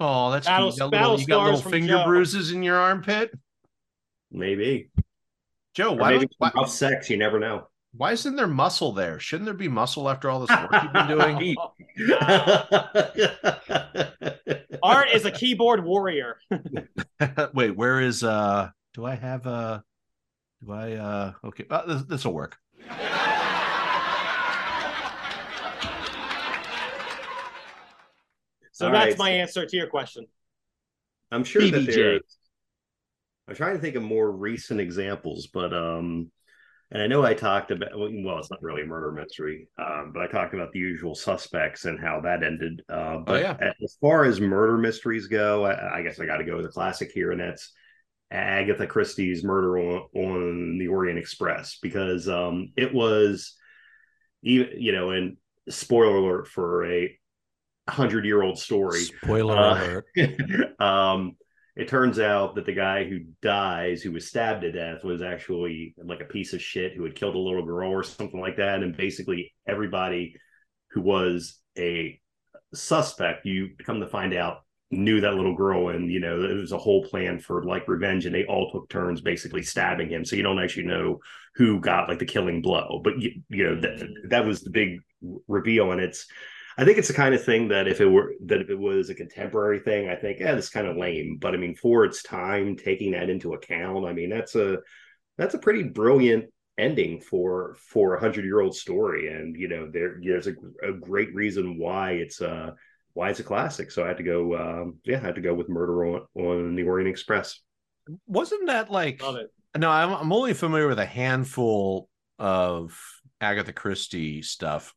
[0.00, 0.82] Oh, that's Battle- cute.
[0.86, 2.04] You got little, you got little finger Joe.
[2.04, 3.30] bruises in your armpit.
[4.32, 4.90] Maybe.
[5.74, 7.66] Joe, why, maybe why, rough sex, you never know.
[7.92, 9.18] why isn't there muscle there?
[9.20, 11.56] Shouldn't there be muscle after all this work you've been doing?
[14.82, 16.38] Art is a keyboard warrior.
[17.54, 19.80] Wait, where is uh do I have uh
[20.64, 22.58] do I uh okay uh, this this will work.
[28.72, 30.26] So All that's right, my answer to your question.
[31.30, 31.94] I'm sure that BBJ.
[31.94, 32.20] there.
[33.48, 36.30] I'm trying to think of more recent examples, but um,
[36.90, 40.22] and I know I talked about well, it's not really a murder mystery, um, but
[40.22, 42.82] I talked about the usual suspects and how that ended.
[42.88, 43.56] Uh, but yeah.
[43.82, 46.70] as far as murder mysteries go, I, I guess I got to go with a
[46.70, 47.72] classic here, and that's
[48.30, 53.56] Agatha Christie's Murder on, on the Orient Express because um, it was,
[54.42, 55.36] even you know, and
[55.68, 57.18] spoiler alert for a
[57.88, 59.00] hundred year old story.
[59.00, 60.80] Spoiler Uh, alert.
[60.80, 61.36] um,
[61.74, 65.94] it turns out that the guy who dies, who was stabbed to death, was actually
[65.96, 68.82] like a piece of shit who had killed a little girl or something like that.
[68.82, 70.34] And basically, everybody
[70.90, 72.20] who was a
[72.74, 74.58] suspect, you come to find out,
[74.90, 78.26] knew that little girl, and you know it was a whole plan for like revenge,
[78.26, 80.24] and they all took turns basically stabbing him.
[80.24, 81.20] So you don't actually know
[81.54, 84.98] who got like the killing blow, but you, you know that that was the big
[85.48, 86.26] reveal, and it's
[86.78, 89.10] I think it's the kind of thing that if it were that if it was
[89.10, 91.38] a contemporary thing, I think, yeah, that's kind of lame.
[91.40, 94.78] But I mean, for its time, taking that into account, I mean, that's a
[95.36, 96.46] that's a pretty brilliant
[96.78, 99.28] ending for for a hundred year old story.
[99.32, 102.70] And you know, there there's a, a great reason why it's uh
[103.14, 103.90] why it's a classic.
[103.90, 106.74] So I had to go, um, yeah, I had to go with Murder on on
[106.74, 107.60] the Orient Express.
[108.26, 109.52] Wasn't that like Love it.
[109.76, 112.08] No, I'm I'm only familiar with a handful
[112.38, 112.98] of
[113.40, 114.94] Agatha Christie stuff.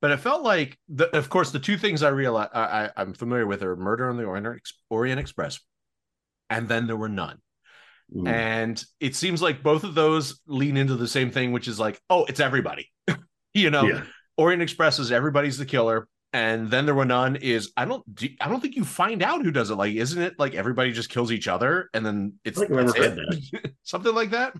[0.00, 3.46] But it felt like, the, of course, the two things I realize I, I'm familiar
[3.46, 5.60] with are Murder on the Orient, Orient Express,
[6.48, 7.38] and then there were none.
[8.14, 8.28] Mm.
[8.28, 12.00] And it seems like both of those lean into the same thing, which is like,
[12.08, 12.90] oh, it's everybody.
[13.54, 14.02] you know, yeah,
[14.36, 18.28] Orient Express is everybody's the killer, and then there were none is I don't do,
[18.40, 19.76] I don't think you find out who does it.
[19.76, 22.98] Like, isn't it like everybody just kills each other, and then it's I think that's
[22.98, 23.74] remember it?
[23.82, 24.54] something like that.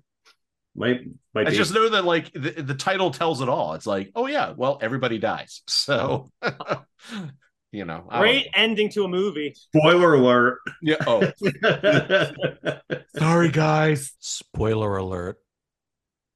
[0.74, 1.00] Might
[1.35, 1.56] might I be.
[1.56, 3.74] just know that like the, the title tells it all.
[3.74, 6.30] It's like, oh yeah, well everybody dies, so
[7.72, 8.50] you know, I Great know.
[8.54, 9.54] ending to a movie.
[9.54, 10.59] Spoiler alert.
[10.83, 10.96] Yeah.
[11.06, 11.30] Oh,
[13.16, 14.12] sorry guys.
[14.20, 15.38] Spoiler alert.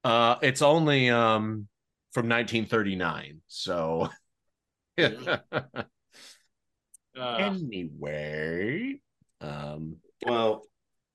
[0.03, 1.69] Uh, it's only um
[2.13, 4.11] from 1939, so.
[7.17, 9.01] Uh, anyway,
[9.41, 10.63] um, Well,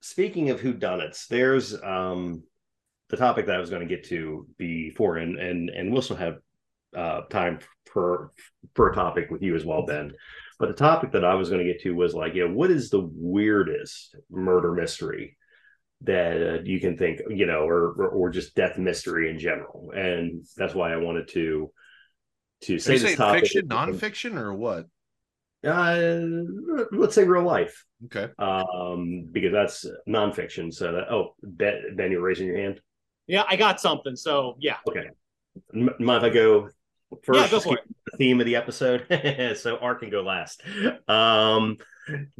[0.02, 2.44] speaking of whodunits, there's um
[3.10, 6.18] the topic that I was going to get to before, and and and we'll still
[6.18, 6.38] have
[6.96, 7.60] uh time
[7.92, 8.32] for
[8.76, 10.14] for a topic with you as well, Ben.
[10.60, 12.90] But the topic that I was going to get to was like, yeah, what is
[12.90, 15.38] the weirdest murder mystery
[16.02, 19.92] that uh, you can think, you know, or, or or just death mystery in general?
[19.96, 21.72] And that's why I wanted to
[22.64, 23.44] to say this topic.
[23.44, 24.86] Fiction, nonfiction, or what?
[25.64, 26.20] Uh,
[26.92, 28.32] let's say real life Okay.
[28.40, 30.74] um, because that's nonfiction.
[30.74, 32.82] So that oh, Ben, ben, you're raising your hand.
[33.30, 34.16] Yeah, I got something.
[34.16, 34.78] So yeah,
[35.74, 36.70] M- Mind if I go
[37.24, 37.40] first?
[37.40, 39.06] Yeah, go for keep The theme of the episode,
[39.58, 40.64] so Art can go last.
[41.08, 41.78] Um,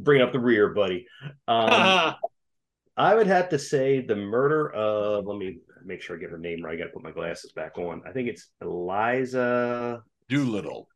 [0.00, 1.06] bring up the rear, buddy.
[1.46, 2.16] Um,
[2.96, 5.26] I would have to say the murder of.
[5.26, 6.74] Let me make sure I get her name right.
[6.74, 8.02] I got to put my glasses back on.
[8.04, 10.02] I think it's Eliza.
[10.28, 10.88] Doolittle.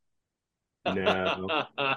[0.87, 1.67] No,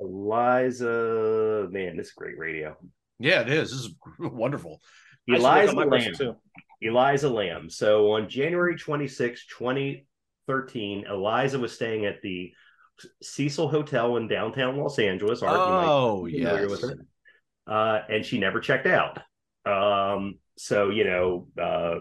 [0.00, 1.68] Eliza.
[1.70, 2.74] Man, this is great radio.
[3.18, 3.70] Yeah, it is.
[3.70, 4.80] This is wonderful.
[5.28, 6.36] I should look Eliza up my person, Lam.
[6.82, 7.70] Eliza Lam.
[7.70, 12.52] So on January 26, 2013, Eliza was staying at the
[13.22, 15.42] Cecil Hotel in downtown Los Angeles.
[15.42, 16.68] Art, Oh, yes.
[16.68, 16.96] with her.
[17.66, 19.18] Uh, and she never checked out.
[19.64, 22.00] Um, so, you know, uh,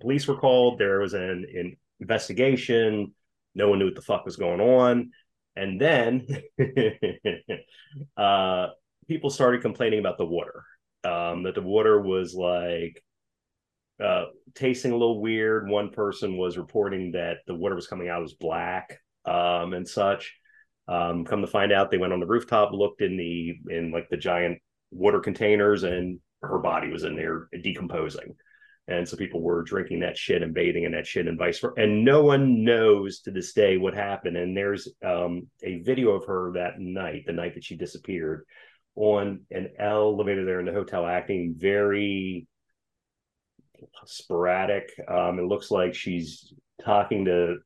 [0.00, 0.78] police were called.
[0.78, 3.14] There was an, an investigation.
[3.54, 5.10] No one knew what the fuck was going on.
[5.56, 6.26] And then
[8.16, 8.68] uh,
[9.08, 10.64] people started complaining about the water.
[11.02, 13.02] Um, that the water was like
[14.02, 15.68] uh, tasting a little weird.
[15.68, 20.34] One person was reporting that the water was coming out as black um, and such.
[20.88, 24.08] Um, come to find out, they went on the rooftop, looked in the in like
[24.10, 24.58] the giant
[24.90, 28.34] water containers, and her body was in there decomposing.
[28.88, 31.80] And so people were drinking that shit and bathing in that shit and vice versa.
[31.80, 34.36] And no one knows to this day what happened.
[34.36, 38.44] And there's um, a video of her that night, the night that she disappeared,
[38.96, 42.46] on an elevator there in the hotel, acting very
[44.04, 44.90] sporadic.
[45.08, 46.52] Um, it looks like she's
[46.84, 47.56] talking to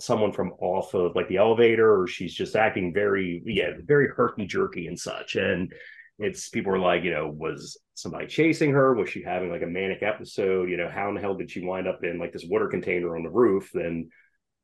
[0.00, 4.46] someone from off of like the elevator, or she's just acting very, yeah, very herky
[4.46, 5.36] jerky and such.
[5.36, 5.72] And
[6.18, 8.94] it's people were like, you know, was somebody chasing her?
[8.94, 10.68] Was she having like a manic episode?
[10.68, 13.16] You know, how in the hell did she wind up in like this water container
[13.16, 13.70] on the roof?
[13.72, 14.10] Then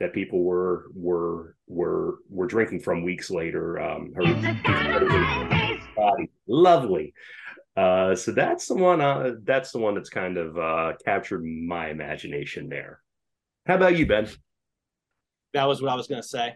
[0.00, 3.80] that people were were were were drinking from weeks later.
[3.80, 4.22] Um, her
[5.96, 7.14] body, lovely.
[7.76, 9.00] Uh, so that's the one.
[9.00, 13.00] Uh, that's the one that's kind of uh, captured my imagination there.
[13.66, 14.28] How about you, Ben?
[15.52, 16.54] That was what I was going to say.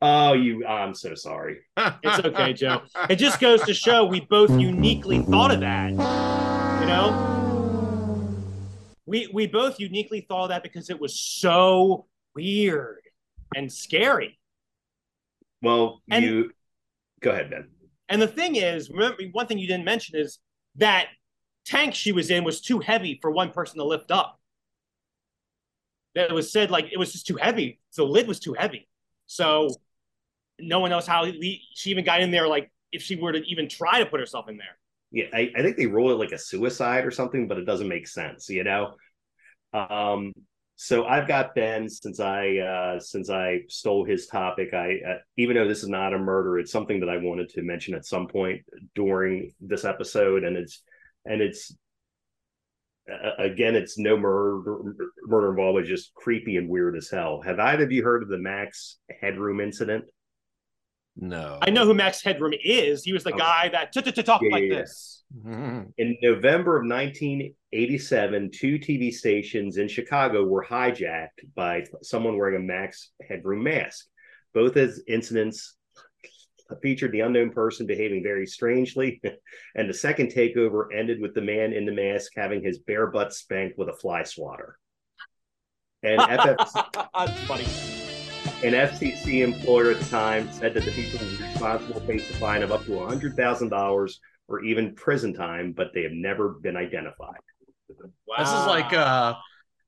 [0.00, 0.66] Oh, you.
[0.66, 1.58] I'm so sorry.
[1.76, 2.82] It's okay, Joe.
[3.08, 5.90] It just goes to show we both uniquely thought of that.
[5.90, 7.34] You know?
[9.06, 12.07] We we both uniquely thought of that because it was so
[12.38, 13.02] weird
[13.54, 14.38] and scary.
[15.60, 16.52] Well, And- you
[17.20, 17.68] go ahead, Ben.
[18.08, 20.38] And the thing is, remember one thing you didn't mention is
[20.76, 21.08] that
[21.66, 24.40] tank she was in was too heavy for one person to lift up.
[26.14, 27.80] That was said like it was just too heavy.
[27.96, 28.88] The lid was too heavy.
[29.26, 29.68] So
[30.58, 32.48] no one knows how he, she even got in there.
[32.48, 34.78] Like if she were to even try to put herself in there.
[35.10, 37.88] Yeah, I, I think they roll it like a suicide or something, but it doesn't
[37.88, 38.94] make sense, you know.
[39.72, 40.32] Um,
[40.80, 44.72] so I've got Ben since I uh, since I stole his topic.
[44.72, 47.62] I uh, even though this is not a murder, it's something that I wanted to
[47.62, 48.62] mention at some point
[48.94, 50.84] during this episode, and it's
[51.24, 51.74] and it's
[53.10, 54.94] uh, again, it's no murder
[55.26, 55.80] murder involved.
[55.80, 57.42] It's just creepy and weird as hell.
[57.44, 60.04] Have either of you heard of the Max Headroom incident?
[61.18, 61.58] No.
[61.62, 63.04] I know who Max Headroom is.
[63.04, 63.38] He was the Okay.
[63.38, 64.80] guy that t- t- t- talked Yeah, like yeah, yeah.
[64.80, 65.24] this.
[65.44, 65.92] Mhm.
[65.98, 72.64] In November of 1987, two TV stations in Chicago were hijacked by someone wearing a
[72.64, 74.06] Max Headroom mask.
[74.54, 75.76] Both as incidents
[76.82, 79.20] featured the unknown person behaving very strangely,
[79.74, 83.32] and the second takeover ended with the man in the mask having his bare butt
[83.34, 84.78] spanked with a fly swatter.
[86.02, 86.72] And FF,
[87.14, 87.97] That's funny.
[88.64, 92.72] An FCC employer at the time said that the people responsible faced a fine of
[92.72, 94.14] up to $100,000
[94.48, 97.38] or even prison time, but they have never been identified.
[98.26, 98.36] Wow.
[98.38, 99.34] This is like uh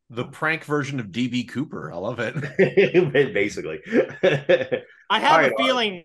[0.09, 1.93] the prank version of DB Cooper.
[1.93, 2.35] I love it.
[3.35, 3.81] Basically.
[3.85, 6.05] I have All right, a feeling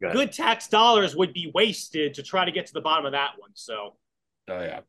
[0.00, 3.12] Go good tax dollars would be wasted to try to get to the bottom of
[3.12, 3.50] that one.
[3.54, 3.96] So
[4.48, 4.80] Oh yeah.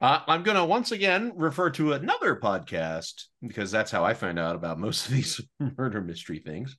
[0.00, 4.38] Uh, I'm going to once again refer to another podcast because that's how I find
[4.38, 5.40] out about most of these
[5.78, 6.76] murder mystery things.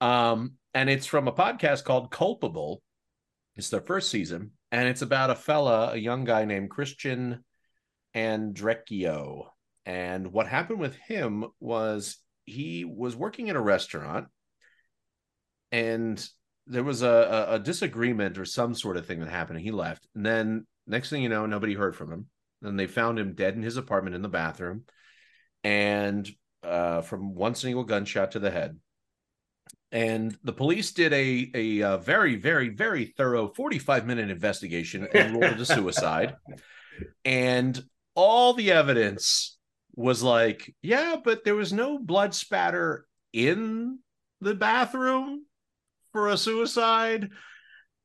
[0.00, 2.82] Um, and it's from a podcast called Culpable.
[3.54, 7.44] It's their first season, and it's about a fella, a young guy named Christian
[8.14, 9.44] Andreacchio.
[9.84, 14.26] And what happened with him was he was working in a restaurant,
[15.70, 16.26] and
[16.66, 19.58] there was a, a disagreement or some sort of thing that happened.
[19.58, 22.26] And he left, and then next thing you know, nobody heard from him.
[22.60, 24.84] Then they found him dead in his apartment in the bathroom,
[25.64, 26.28] and
[26.62, 28.78] uh, from one single gunshot to the head.
[29.90, 35.32] And the police did a, a uh very, very, very thorough 45 minute investigation and
[35.32, 36.34] ruled it a suicide.
[37.24, 37.82] And
[38.14, 39.58] all the evidence
[39.94, 43.98] was like, yeah, but there was no blood spatter in
[44.40, 45.44] the bathroom
[46.12, 47.30] for a suicide.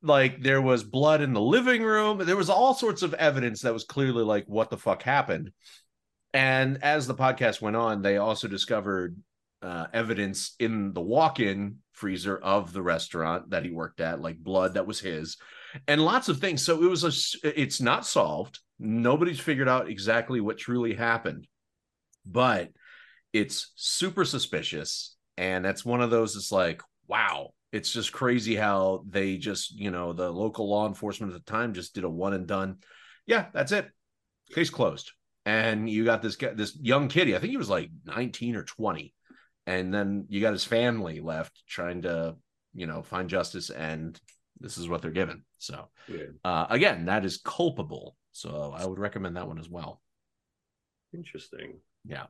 [0.01, 2.19] Like there was blood in the living room.
[2.19, 5.51] There was all sorts of evidence that was clearly like, what the fuck happened?
[6.33, 9.17] And as the podcast went on, they also discovered
[9.61, 14.75] uh, evidence in the walk-in freezer of the restaurant that he worked at, like blood
[14.75, 15.37] that was his,
[15.87, 16.63] and lots of things.
[16.63, 17.03] So it was
[17.43, 18.59] a It's not solved.
[18.77, 21.47] Nobody's figured out exactly what truly happened,
[22.23, 22.69] but
[23.33, 26.35] it's super suspicious, and that's one of those.
[26.35, 31.33] It's like, wow, it's just crazy how they just, you know, the local law enforcement
[31.33, 32.77] at the time just did a one and done.
[33.25, 33.89] Yeah, that's it.
[34.53, 35.11] Case closed.
[35.45, 37.35] And you got this guy, this young kitty.
[37.35, 39.13] I think he was like 19 or 20
[39.65, 42.35] and then you got his family left trying to
[42.73, 44.19] you know find justice and
[44.61, 46.27] this is what they're given so Yeah.
[46.45, 50.01] uh again that is culpable so i would recommend that one as well
[51.13, 51.79] Interesting.
[52.05, 52.25] Yeah.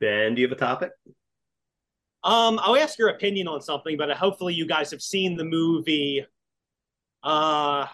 [0.00, 0.90] Ben, do you have a topic?
[2.24, 6.24] Um, I'll ask your opinion on something, but hopefully you guys have seen the movie.
[7.22, 7.86] Uh,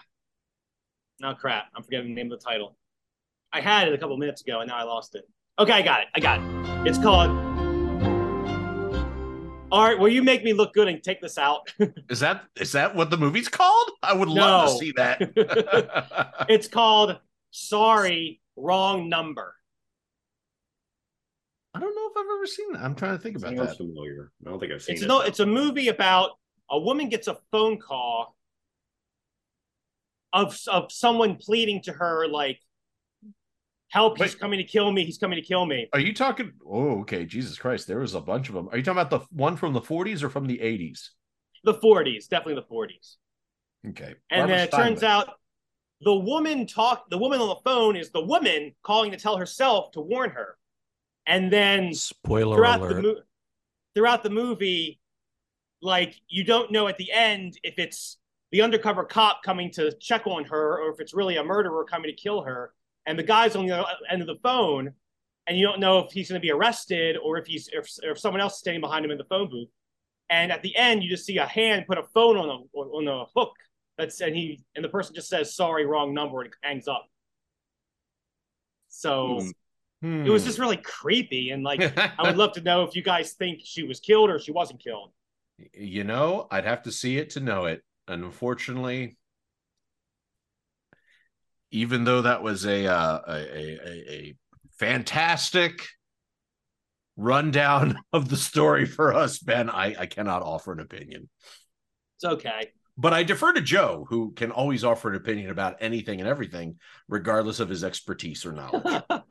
[1.19, 2.75] no crap, I'm forgetting the name of the title.
[3.53, 5.23] I had it a couple minutes ago and now I lost it.
[5.57, 6.07] Okay, I got it.
[6.15, 6.89] I got it.
[6.89, 7.29] It's called.
[9.71, 11.73] All right, will you make me look good and take this out?
[12.09, 15.19] is that is that what the movie's called i would love to see that
[16.49, 17.17] it's called
[17.55, 19.55] Sorry, Wrong Number.
[22.15, 23.77] I don't know if i've ever seen that i'm trying to think about Sounds that
[23.77, 24.31] familiar.
[24.45, 25.07] I don't think I've seen It's it.
[25.07, 26.31] no, it's a movie about
[26.69, 28.35] a woman gets a phone call
[30.33, 32.59] of of someone pleading to her like,
[33.89, 34.17] "Help!
[34.17, 35.05] He's coming to kill me!
[35.05, 38.21] He's coming to kill me!" are you talking oh okay jesus christ there was a
[38.21, 40.57] bunch of them are you talking about the one from the 40s or from the
[40.57, 41.09] 80s
[41.63, 43.15] The 40s, definitely the 40s.
[43.89, 45.03] okay And Barbara then it turns Stanwyck.
[45.07, 45.29] out
[46.01, 49.91] the woman talk the woman on the phone is the woman calling to tell herself
[49.91, 50.57] to warn her.
[51.27, 53.03] And then Spoiler throughout the alert.
[53.03, 53.21] mo-
[53.95, 54.99] throughout the movie,
[55.81, 58.17] like you don't know at the end if it's
[58.51, 62.09] the undercover cop coming to check on her or if it's really a murderer coming
[62.09, 62.73] to kill her.
[63.05, 64.91] And the guy's on the other end of the phone,
[65.47, 68.11] and you don't know if he's going to be arrested or if he's if, or
[68.11, 69.69] if someone else is standing behind him in the phone booth.
[70.29, 73.07] And at the end, you just see a hand put a phone on a on
[73.07, 73.53] a hook.
[73.97, 77.07] That's and he and the person just says sorry, wrong number, and hangs up.
[78.87, 79.49] So hmm.
[80.05, 80.23] Hmm.
[80.23, 83.33] it was just really creepy and like I would love to know if you guys
[83.33, 85.11] think she was killed or she wasn't killed.
[85.73, 89.17] you know i'd have to see it to know it and unfortunately
[91.71, 94.35] even though that was a uh, a, a, a, a
[94.79, 95.87] fantastic
[97.17, 101.29] rundown of the story for us ben I, I cannot offer an opinion
[102.17, 102.71] It's okay.
[102.97, 106.75] but i defer to joe who can always offer an opinion about anything and everything
[107.07, 109.03] regardless of his expertise or knowledge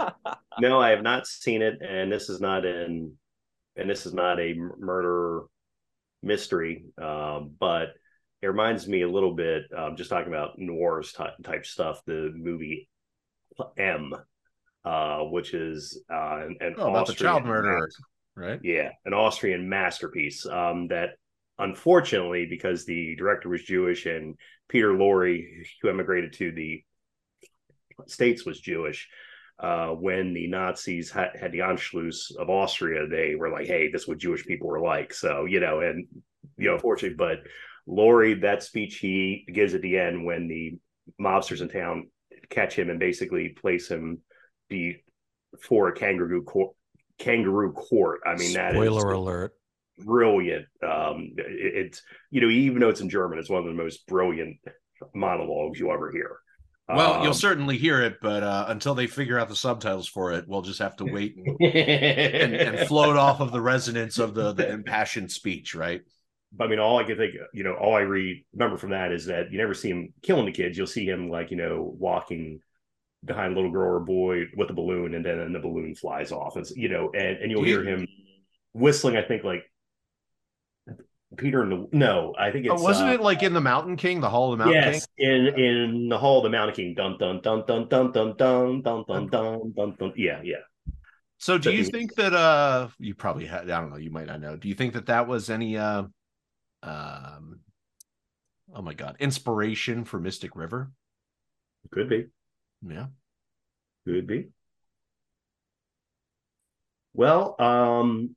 [0.61, 3.17] No, I have not seen it, and this is not an,
[3.77, 5.43] and this is not a murder
[6.23, 6.85] mystery.
[7.01, 7.89] Um, but
[8.43, 12.01] it reminds me a little bit, um, just talking about noirs type, type stuff.
[12.07, 12.89] The movie
[13.79, 14.15] M,
[14.85, 17.89] uh, which is uh, an, an oh, about the child murderer
[18.37, 20.47] right yeah, an Austrian masterpiece.
[20.47, 21.11] Um, that
[21.59, 24.37] unfortunately, because the director was Jewish and
[24.69, 25.45] Peter Lorre,
[25.81, 26.83] who emigrated to the
[28.07, 29.09] states, was Jewish.
[29.59, 34.03] Uh, when the Nazis had, had the Anschluss of Austria, they were like, "Hey, this
[34.03, 36.07] is what Jewish people were like." So you know, and
[36.57, 37.39] you know, unfortunately, but
[37.89, 40.79] Lorre, that speech he gives at the end when the
[41.21, 42.11] mobsters in town
[42.51, 44.19] catch him and basically place him
[44.69, 46.75] before a kangaroo court.
[47.19, 48.21] Kangaroo court.
[48.27, 49.53] I mean, that is Spoiler alert.
[49.99, 50.67] brilliant.
[50.83, 54.07] Um, it, it's you know, even though it's in German, it's one of the most
[54.07, 54.57] brilliant
[55.15, 56.39] monologues you ever hear.
[56.91, 60.33] Well you'll Um, certainly hear it but uh, until they figure out the subtitles for
[60.33, 61.57] it we'll just have to wait and
[62.41, 66.03] and, and float off of the resonance of the, the impassioned speech, right?
[66.53, 69.11] But I mean, all I can think, you know, all I read remember from that
[69.13, 70.79] is that you never see him killing the kids.
[70.79, 72.61] You'll see him like you know walking
[73.25, 76.57] behind a little girl or boy with a balloon, and then the balloon flies off.
[76.57, 78.07] It's you know, and and you'll hear him
[78.75, 79.17] whistling.
[79.17, 79.65] I think like
[81.37, 83.97] Peter and the no, I think it's Oh, wasn't uh, it like in the Mountain
[83.97, 86.95] King, the Hall of the Mountain yes, in in the Hall of the Mountain King.
[86.95, 90.13] Dun dun dun dun dun dun dun dun dun dun dun dun.
[90.17, 90.57] Yeah, yeah.
[91.39, 93.71] So, do you think that uh, you probably had?
[93.71, 93.97] I don't know.
[93.97, 94.57] You might not know.
[94.57, 96.05] Do you think that that was any uh,
[96.83, 97.61] um,
[98.75, 100.91] oh my god, inspiration for Mystic River?
[101.91, 102.27] Could be.
[102.87, 103.07] Yeah.
[104.07, 104.49] Could be.
[107.13, 108.37] Well, um,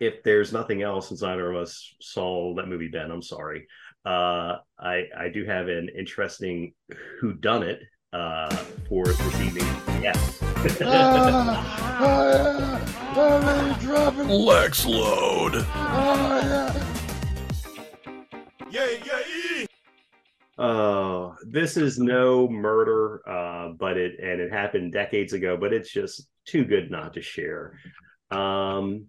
[0.00, 3.66] if there's nothing else, since neither of us saw that movie, Ben, I'm sorry.
[4.04, 6.74] Uh, I I do have an interesting
[7.20, 7.80] who done it
[8.12, 8.54] uh
[8.88, 9.66] for this evening.
[10.02, 10.12] Yeah.
[14.28, 15.54] Lex Load.
[18.70, 19.66] Yeah, yeah,
[20.58, 25.90] Uh, this is no murder, uh, but it and it happened decades ago, but it's
[25.90, 27.78] just too good not to share.
[28.30, 29.06] Um,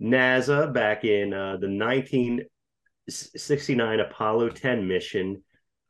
[0.00, 5.42] NASA back in uh, the 1969 Apollo 10 mission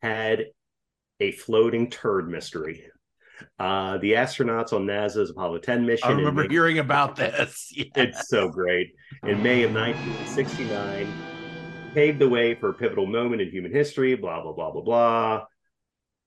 [0.02, 0.46] had
[1.20, 2.84] a floating turd mystery.
[3.58, 6.08] Uh, the astronauts on NASA's Apollo 10 mission.
[6.08, 7.72] I remember May- hearing about this.
[7.76, 7.84] Yeah.
[7.96, 8.94] it's so great.
[9.24, 11.12] In May of 1969,
[11.94, 15.44] paved the way for a pivotal moment in human history, blah, blah, blah, blah, blah.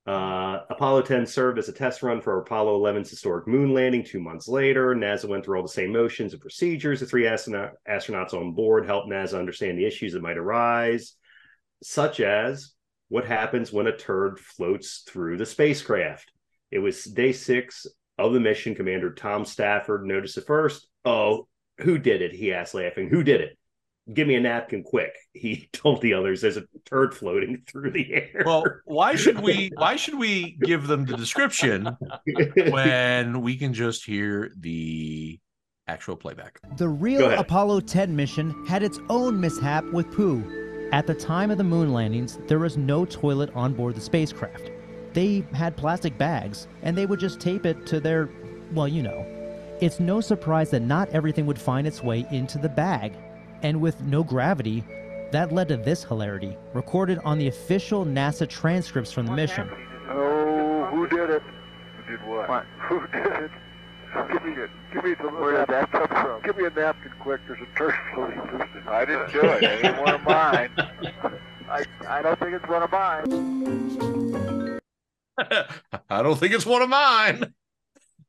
[0.08, 4.22] Uh, Apollo 10 served as a test run for Apollo 11's historic moon landing two
[4.22, 4.96] months later.
[4.96, 7.02] NASA went through all the same motions and procedures.
[7.02, 11.16] The three astronaut- astronauts on board helped NASA understand the issues that might arise,
[11.84, 12.74] such as
[13.10, 16.32] what happens when a turd floats through the spacecraft.
[16.72, 17.86] It was day six
[18.18, 18.76] of the mission.
[18.76, 20.88] Commander Tom Stafford noticed it first.
[21.04, 21.50] Oh,
[21.80, 22.32] who did it?
[22.32, 23.10] He asked, laughing.
[23.10, 23.58] Who did it?
[24.14, 25.14] Give me a napkin quick.
[25.34, 28.44] He told the others there's a turd floating through the air.
[28.46, 29.72] Well, why should we?
[29.78, 31.98] Why should we give them the description
[32.56, 35.40] when we can just hear the
[35.88, 36.60] actual playback?
[36.78, 37.32] The real.
[37.32, 40.44] Apollo 10 mission had its own mishap with poo.
[40.94, 44.72] At the time of the moon landings, there was no toilet on board the spacecraft.
[45.14, 48.30] They had plastic bags, and they would just tape it to their,
[48.72, 49.26] well, you know.
[49.82, 53.14] It's no surprise that not everything would find its way into the bag.
[53.64, 54.84] And with no gravity,
[55.32, 59.70] that led to this hilarity, recorded on the official NASA transcripts from the mission.
[60.10, 61.42] Oh, who did it?
[62.06, 62.66] Who did what?
[62.88, 63.52] Who did it?
[64.32, 64.56] Give me,
[64.94, 66.42] give me the Where did that come from?
[66.42, 67.42] Give me a napkin quick.
[67.48, 69.64] There's a turd floating through the I didn't do it.
[69.64, 70.72] It ain't one of mine.
[71.70, 74.80] I, I don't think it's one of mine.
[76.10, 77.54] I don't think it's one of mine.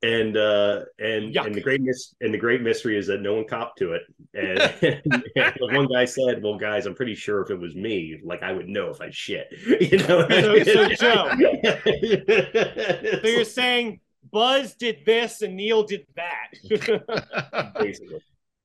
[0.03, 1.47] And uh and Yuck.
[1.47, 4.03] and the great mis- and the great mystery is that no one copped to it
[4.33, 5.03] and,
[5.37, 8.53] and one guy said well guys i'm pretty sure if it was me like i
[8.53, 9.49] would know if i shit
[9.81, 11.31] you know So- so, Joe,
[13.23, 17.73] So you're saying Buzz did this and Neil did that.
[17.81, 18.21] basically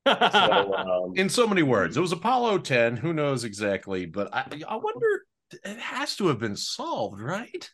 [0.06, 2.98] so, um, In so many words, it was Apollo 10.
[2.98, 4.06] Who knows exactly?
[4.06, 5.08] But I, I wonder.
[5.64, 7.70] It has to have been solved, right?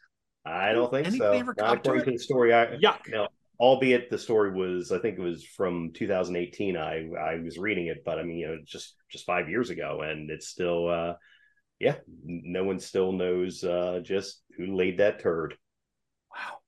[0.46, 3.00] i don't think Anybody so ever not copped to according to the story i Yuck.
[3.10, 3.28] now
[3.60, 8.04] albeit the story was i think it was from 2018 i i was reading it
[8.06, 11.14] but i mean you know just just five years ago and it's still uh
[11.80, 15.56] yeah no one still knows uh just who laid that turd
[16.32, 16.60] Wow.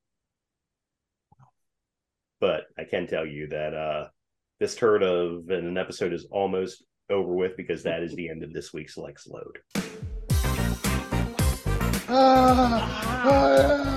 [2.40, 4.08] but I can tell you that uh,
[4.58, 8.52] this turd of an episode is almost over with because that is the end of
[8.52, 9.58] this week's Lex Load.
[12.08, 13.91] Ah, oh,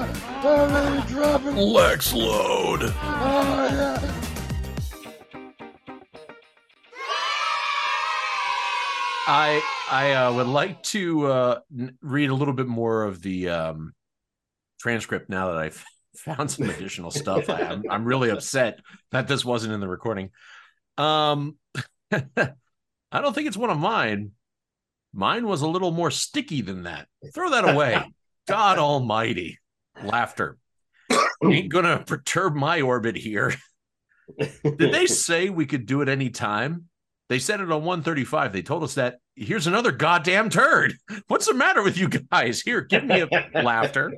[0.46, 1.04] yeah.
[1.06, 1.56] Oh, dropping.
[1.56, 2.84] Lex load.
[2.84, 4.12] Oh, yeah.
[9.28, 13.50] I I uh, would like to uh, n- read a little bit more of the
[13.50, 13.93] um,
[14.80, 15.84] transcript now that I've
[16.18, 17.50] found some additional stuff.
[17.50, 18.80] I, am I'm really upset
[19.12, 20.30] that this wasn't in the recording.
[20.98, 21.58] Um,
[22.12, 24.32] I don't think it's one of mine.
[25.12, 27.08] Mine was a little more sticky than that.
[27.34, 28.04] Throw that away.
[28.48, 29.58] God Almighty,
[30.04, 30.58] laughter
[31.43, 33.54] ain't gonna perturb my orbit here.
[34.38, 36.86] Did they say we could do it any time?
[37.28, 38.54] They said it on 135.
[38.54, 40.96] They told us that here's another goddamn turd.
[41.28, 42.62] What's the matter with you guys?
[42.62, 44.14] Here, give me a laughter.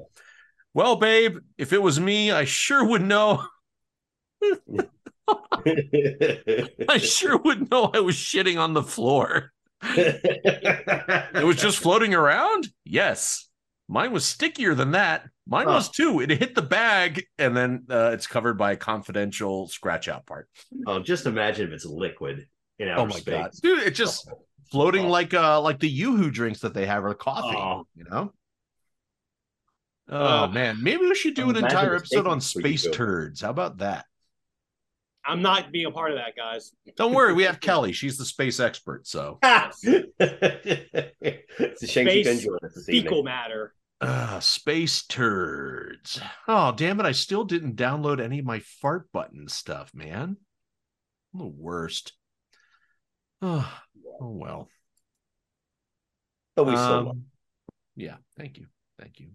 [0.74, 3.44] Well, babe, if it was me, I sure would know.
[6.90, 9.52] I sure would know I was shitting on the floor.
[9.82, 12.68] It was just floating around?
[12.84, 13.50] Yes.
[13.88, 15.24] Mine was stickier than that.
[15.48, 16.20] Mine was too.
[16.20, 20.50] It hit the bag and then uh, it's covered by a confidential scratch out part.
[20.86, 22.48] oh, just imagine if it's liquid
[22.80, 23.34] in outer Oh my space.
[23.34, 23.80] god, dude!
[23.80, 24.30] It's just
[24.72, 25.10] floating Oh.
[25.10, 27.56] like uh like the YooHoo drinks that they have or coffee.
[27.58, 27.86] Oh.
[27.96, 28.34] You know.
[30.10, 32.96] Oh Uh, man, maybe we should do an entire episode on taken for you space
[32.96, 33.42] turds.
[33.42, 34.06] How about that?
[35.26, 36.72] I'm not being a part of that, guys.
[36.96, 37.92] Don't worry, we have Kelly.
[37.92, 39.06] She's the space expert.
[39.08, 39.84] So it's
[41.84, 43.26] a shame she Space couldn't join us this Fecal evening.
[43.26, 43.74] matter.
[44.02, 46.22] Uh, space turds.
[46.48, 47.06] Oh damn it!
[47.06, 50.38] I still didn't download any of my fart button stuff, man.
[51.34, 52.14] I'm the worst.
[53.42, 53.72] Oh,
[54.22, 54.70] oh well.
[56.56, 57.26] But we still Um,
[57.96, 58.66] yeah, thank you,
[59.00, 59.30] thank you.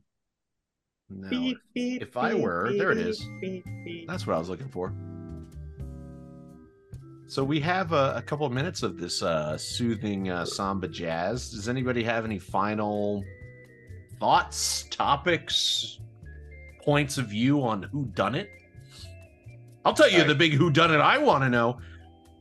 [1.08, 3.28] Now, Beep, beep, if I beep, were- there it beep, is.
[3.40, 4.08] beep, beep.
[4.08, 4.92] That's what I was looking for.
[7.28, 11.50] So we have a, a couple of minutes of this uh, soothing uh, samba jazz.
[11.50, 13.22] Does anybody have any final
[14.22, 15.98] thoughts, topics,
[16.84, 18.48] points of view on who done it?
[19.84, 20.28] I'll tell you Alright.
[20.28, 21.80] the big who done it I want to know.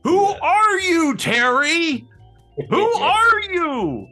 [0.04, 2.06] Who are you, Terry?
[2.70, 4.06] Who are you?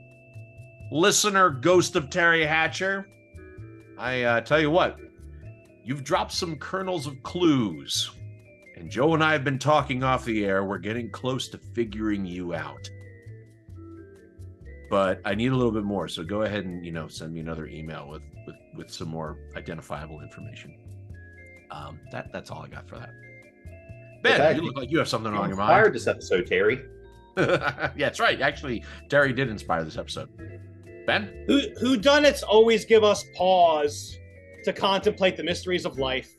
[0.90, 3.06] Listener Ghost of Terry Hatcher.
[3.96, 4.98] I uh, tell you what,
[5.84, 8.10] you've dropped some kernels of clues.
[8.76, 10.64] And Joe and I have been talking off the air.
[10.64, 12.90] We're getting close to figuring you out.
[14.90, 16.08] But I need a little bit more.
[16.08, 19.38] So go ahead and, you know, send me another email with with, with some more
[19.56, 20.74] identifiable information.
[21.70, 23.10] Um, that that's all I got for that.
[24.22, 25.70] Ben, fact- you look like you have something on your mind.
[25.70, 25.94] Inspired mind.
[25.94, 26.84] this episode, Terry.
[27.36, 28.40] yeah, that's right.
[28.40, 30.28] Actually, Terry did inspire this episode.
[31.06, 31.44] Ben?
[31.46, 34.18] Who who done it's always give us pause
[34.64, 36.36] to contemplate the mysteries of life.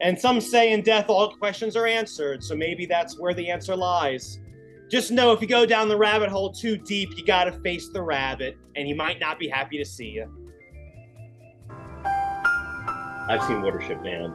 [0.00, 3.76] And some say in death all questions are answered, so maybe that's where the answer
[3.76, 4.40] lies.
[4.92, 8.02] Just know if you go down the rabbit hole too deep, you gotta face the
[8.02, 10.30] rabbit, and he might not be happy to see you.
[12.04, 14.34] I've seen Watership Man.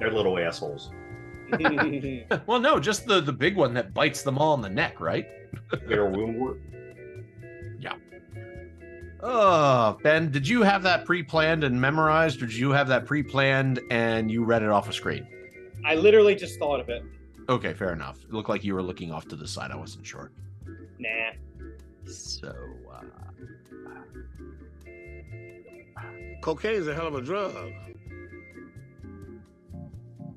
[0.00, 0.90] They're little assholes.
[2.46, 5.28] well, no, just the the big one that bites them all in the neck, right?
[5.86, 6.12] They're
[7.78, 7.94] Yeah.
[9.20, 13.78] Oh, Ben, did you have that pre-planned and memorized, or did you have that pre-planned
[13.92, 15.28] and you read it off a screen?
[15.84, 17.04] I literally just thought of it.
[17.48, 18.22] Okay, fair enough.
[18.24, 19.70] It looked like you were looking off to the side.
[19.70, 20.32] I wasn't sure.
[20.98, 21.10] Nah.
[22.06, 22.54] So,
[22.92, 23.00] uh,
[26.42, 27.54] Cocaine's a hell of a drug.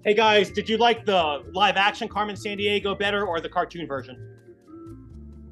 [0.03, 4.23] Hey guys, did you like the live action Carmen Sandiego better or the cartoon version?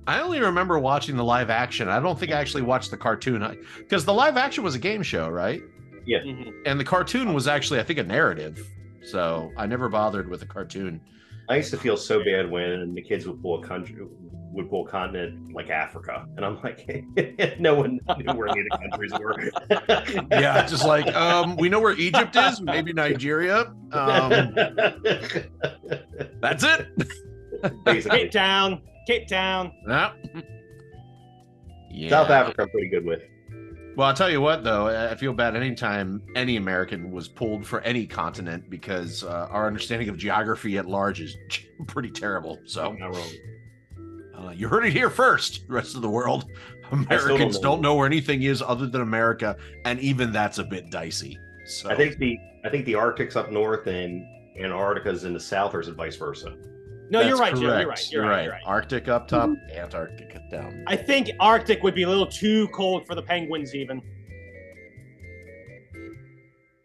[0.07, 1.89] I only remember watching the live action.
[1.89, 5.03] I don't think I actually watched the cartoon because the live action was a game
[5.03, 5.61] show, right?
[6.05, 6.19] Yeah.
[6.19, 6.53] Mhm.
[6.65, 8.65] And the cartoon was actually, I think, a narrative.
[9.03, 11.01] So I never bothered with the cartoon.
[11.49, 13.97] I used to feel so bad when the kids would pull a country
[14.55, 16.87] would pull a continent like Africa, and I'm like,
[17.59, 19.35] no one knew where any of the countries were.
[20.31, 23.73] Yeah, just like um, we know where Egypt is, maybe Nigeria.
[23.91, 24.55] Um,
[26.41, 26.87] that's it.
[27.83, 28.19] basically.
[28.19, 29.71] Cape Town, Cape Town.
[29.85, 30.13] No.
[31.91, 32.09] Yeah.
[32.09, 33.21] South Africa, I'm pretty good with.
[33.95, 37.65] Well, I'll tell you what, though, I I feel bad anytime any American was pulled
[37.65, 41.37] for any continent because uh, our understanding of geography at large is
[41.87, 42.59] pretty terrible.
[42.65, 42.95] So
[44.37, 45.67] uh, you heard it here first.
[45.67, 46.45] The rest of the world,
[46.91, 47.61] don't Americans know.
[47.61, 51.37] don't know where anything is other than America, and even that's a bit dicey.
[51.65, 54.25] So I think the I think the Arctic's up north and
[54.59, 56.55] Antarctica's in the south, or is it vice versa?
[57.09, 58.11] No, you're right, You're right.
[58.11, 58.43] You're, right.
[58.43, 58.61] You're right.
[58.65, 59.77] Arctic up top, mm-hmm.
[59.77, 60.83] Antarctica down.
[60.87, 64.01] I think Arctic would be a little too cold for the penguins, even.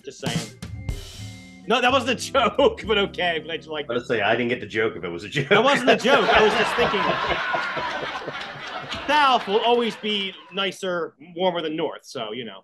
[0.04, 0.38] Just saying.
[1.66, 3.36] No, that wasn't a joke, but okay.
[3.36, 3.94] I'm glad you liked it.
[3.94, 5.48] Let's say I didn't get the joke if it was a joke.
[5.48, 6.28] That wasn't a joke.
[6.28, 7.00] I was just thinking.
[9.06, 12.62] South will always be nicer, warmer than North, so you know.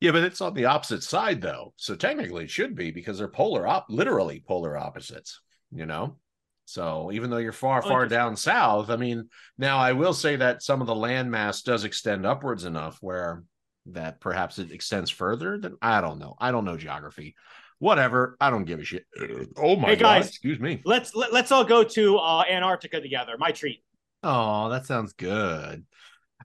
[0.00, 1.74] Yeah, but it's on the opposite side though.
[1.76, 5.40] So technically it should be because they're polar op literally polar opposites,
[5.74, 6.16] you know?
[6.64, 10.36] So even though you're far, Oh, far down south, I mean, now I will say
[10.36, 13.42] that some of the landmass does extend upwards enough where
[13.86, 16.34] that perhaps it extends further than I don't know.
[16.38, 17.34] I don't know geography.
[17.80, 18.36] Whatever.
[18.40, 19.04] I don't give a shit.
[19.56, 20.28] Oh my Hey, god, guys.
[20.28, 20.80] excuse me.
[20.84, 23.32] Let's let, let's all go to uh, Antarctica together.
[23.38, 23.82] My treat.
[24.22, 25.84] Oh, that sounds good.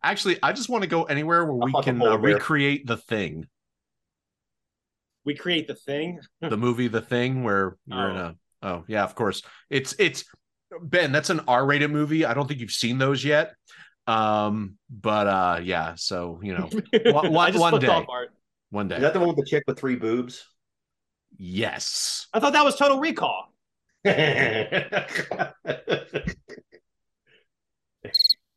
[0.02, 3.46] Actually, I just want to go anywhere where we can uh, recreate the thing.
[5.26, 6.20] We create the thing.
[6.42, 8.20] the movie The Thing where you're in Oh.
[8.20, 9.42] a oh yeah, of course.
[9.70, 10.26] It's it's
[10.82, 12.26] Ben, that's an R-rated movie.
[12.26, 13.54] I don't think you've seen those yet.
[14.06, 16.70] Um, but uh yeah, so you know,
[17.12, 18.06] One- one- I one day.
[18.70, 19.00] one Is day.
[19.02, 20.46] that the one with the chick with three boobs?
[21.38, 22.28] Yes.
[22.34, 23.54] I thought that was Total Recall.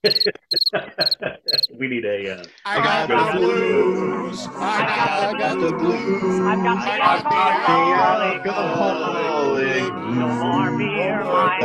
[0.03, 2.41] we need a.
[2.41, 4.47] Uh, I got the blues.
[4.47, 6.41] I got, I got the blues.
[6.41, 6.91] I've got the
[8.49, 9.93] alcoholic.
[10.15, 11.59] No more beer, my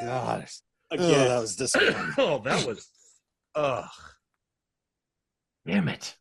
[0.06, 0.46] God.
[0.90, 1.06] Again.
[1.14, 2.14] Oh, that was disappointing.
[2.18, 2.88] Oh, that was
[3.54, 3.88] ugh.
[5.66, 6.16] Damn it.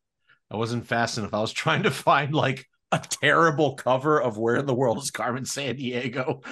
[0.51, 1.33] I wasn't fast enough.
[1.33, 5.11] I was trying to find like a terrible cover of where in the world is
[5.11, 6.43] Carmen Sandiego.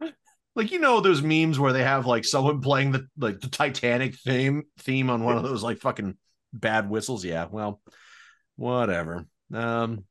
[0.56, 4.16] like you know those memes where they have like someone playing the like the Titanic
[4.16, 6.16] theme theme on one of those like fucking
[6.52, 7.24] bad whistles.
[7.24, 7.80] Yeah, well,
[8.56, 9.26] whatever.
[9.52, 10.04] Um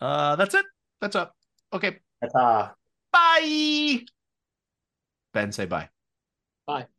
[0.00, 0.66] uh that's it.
[1.00, 1.34] That's up.
[1.72, 1.98] Okay.
[2.34, 2.68] uh,
[3.12, 4.00] Bye.
[5.32, 5.88] Ben, say bye.
[6.66, 6.93] Bye.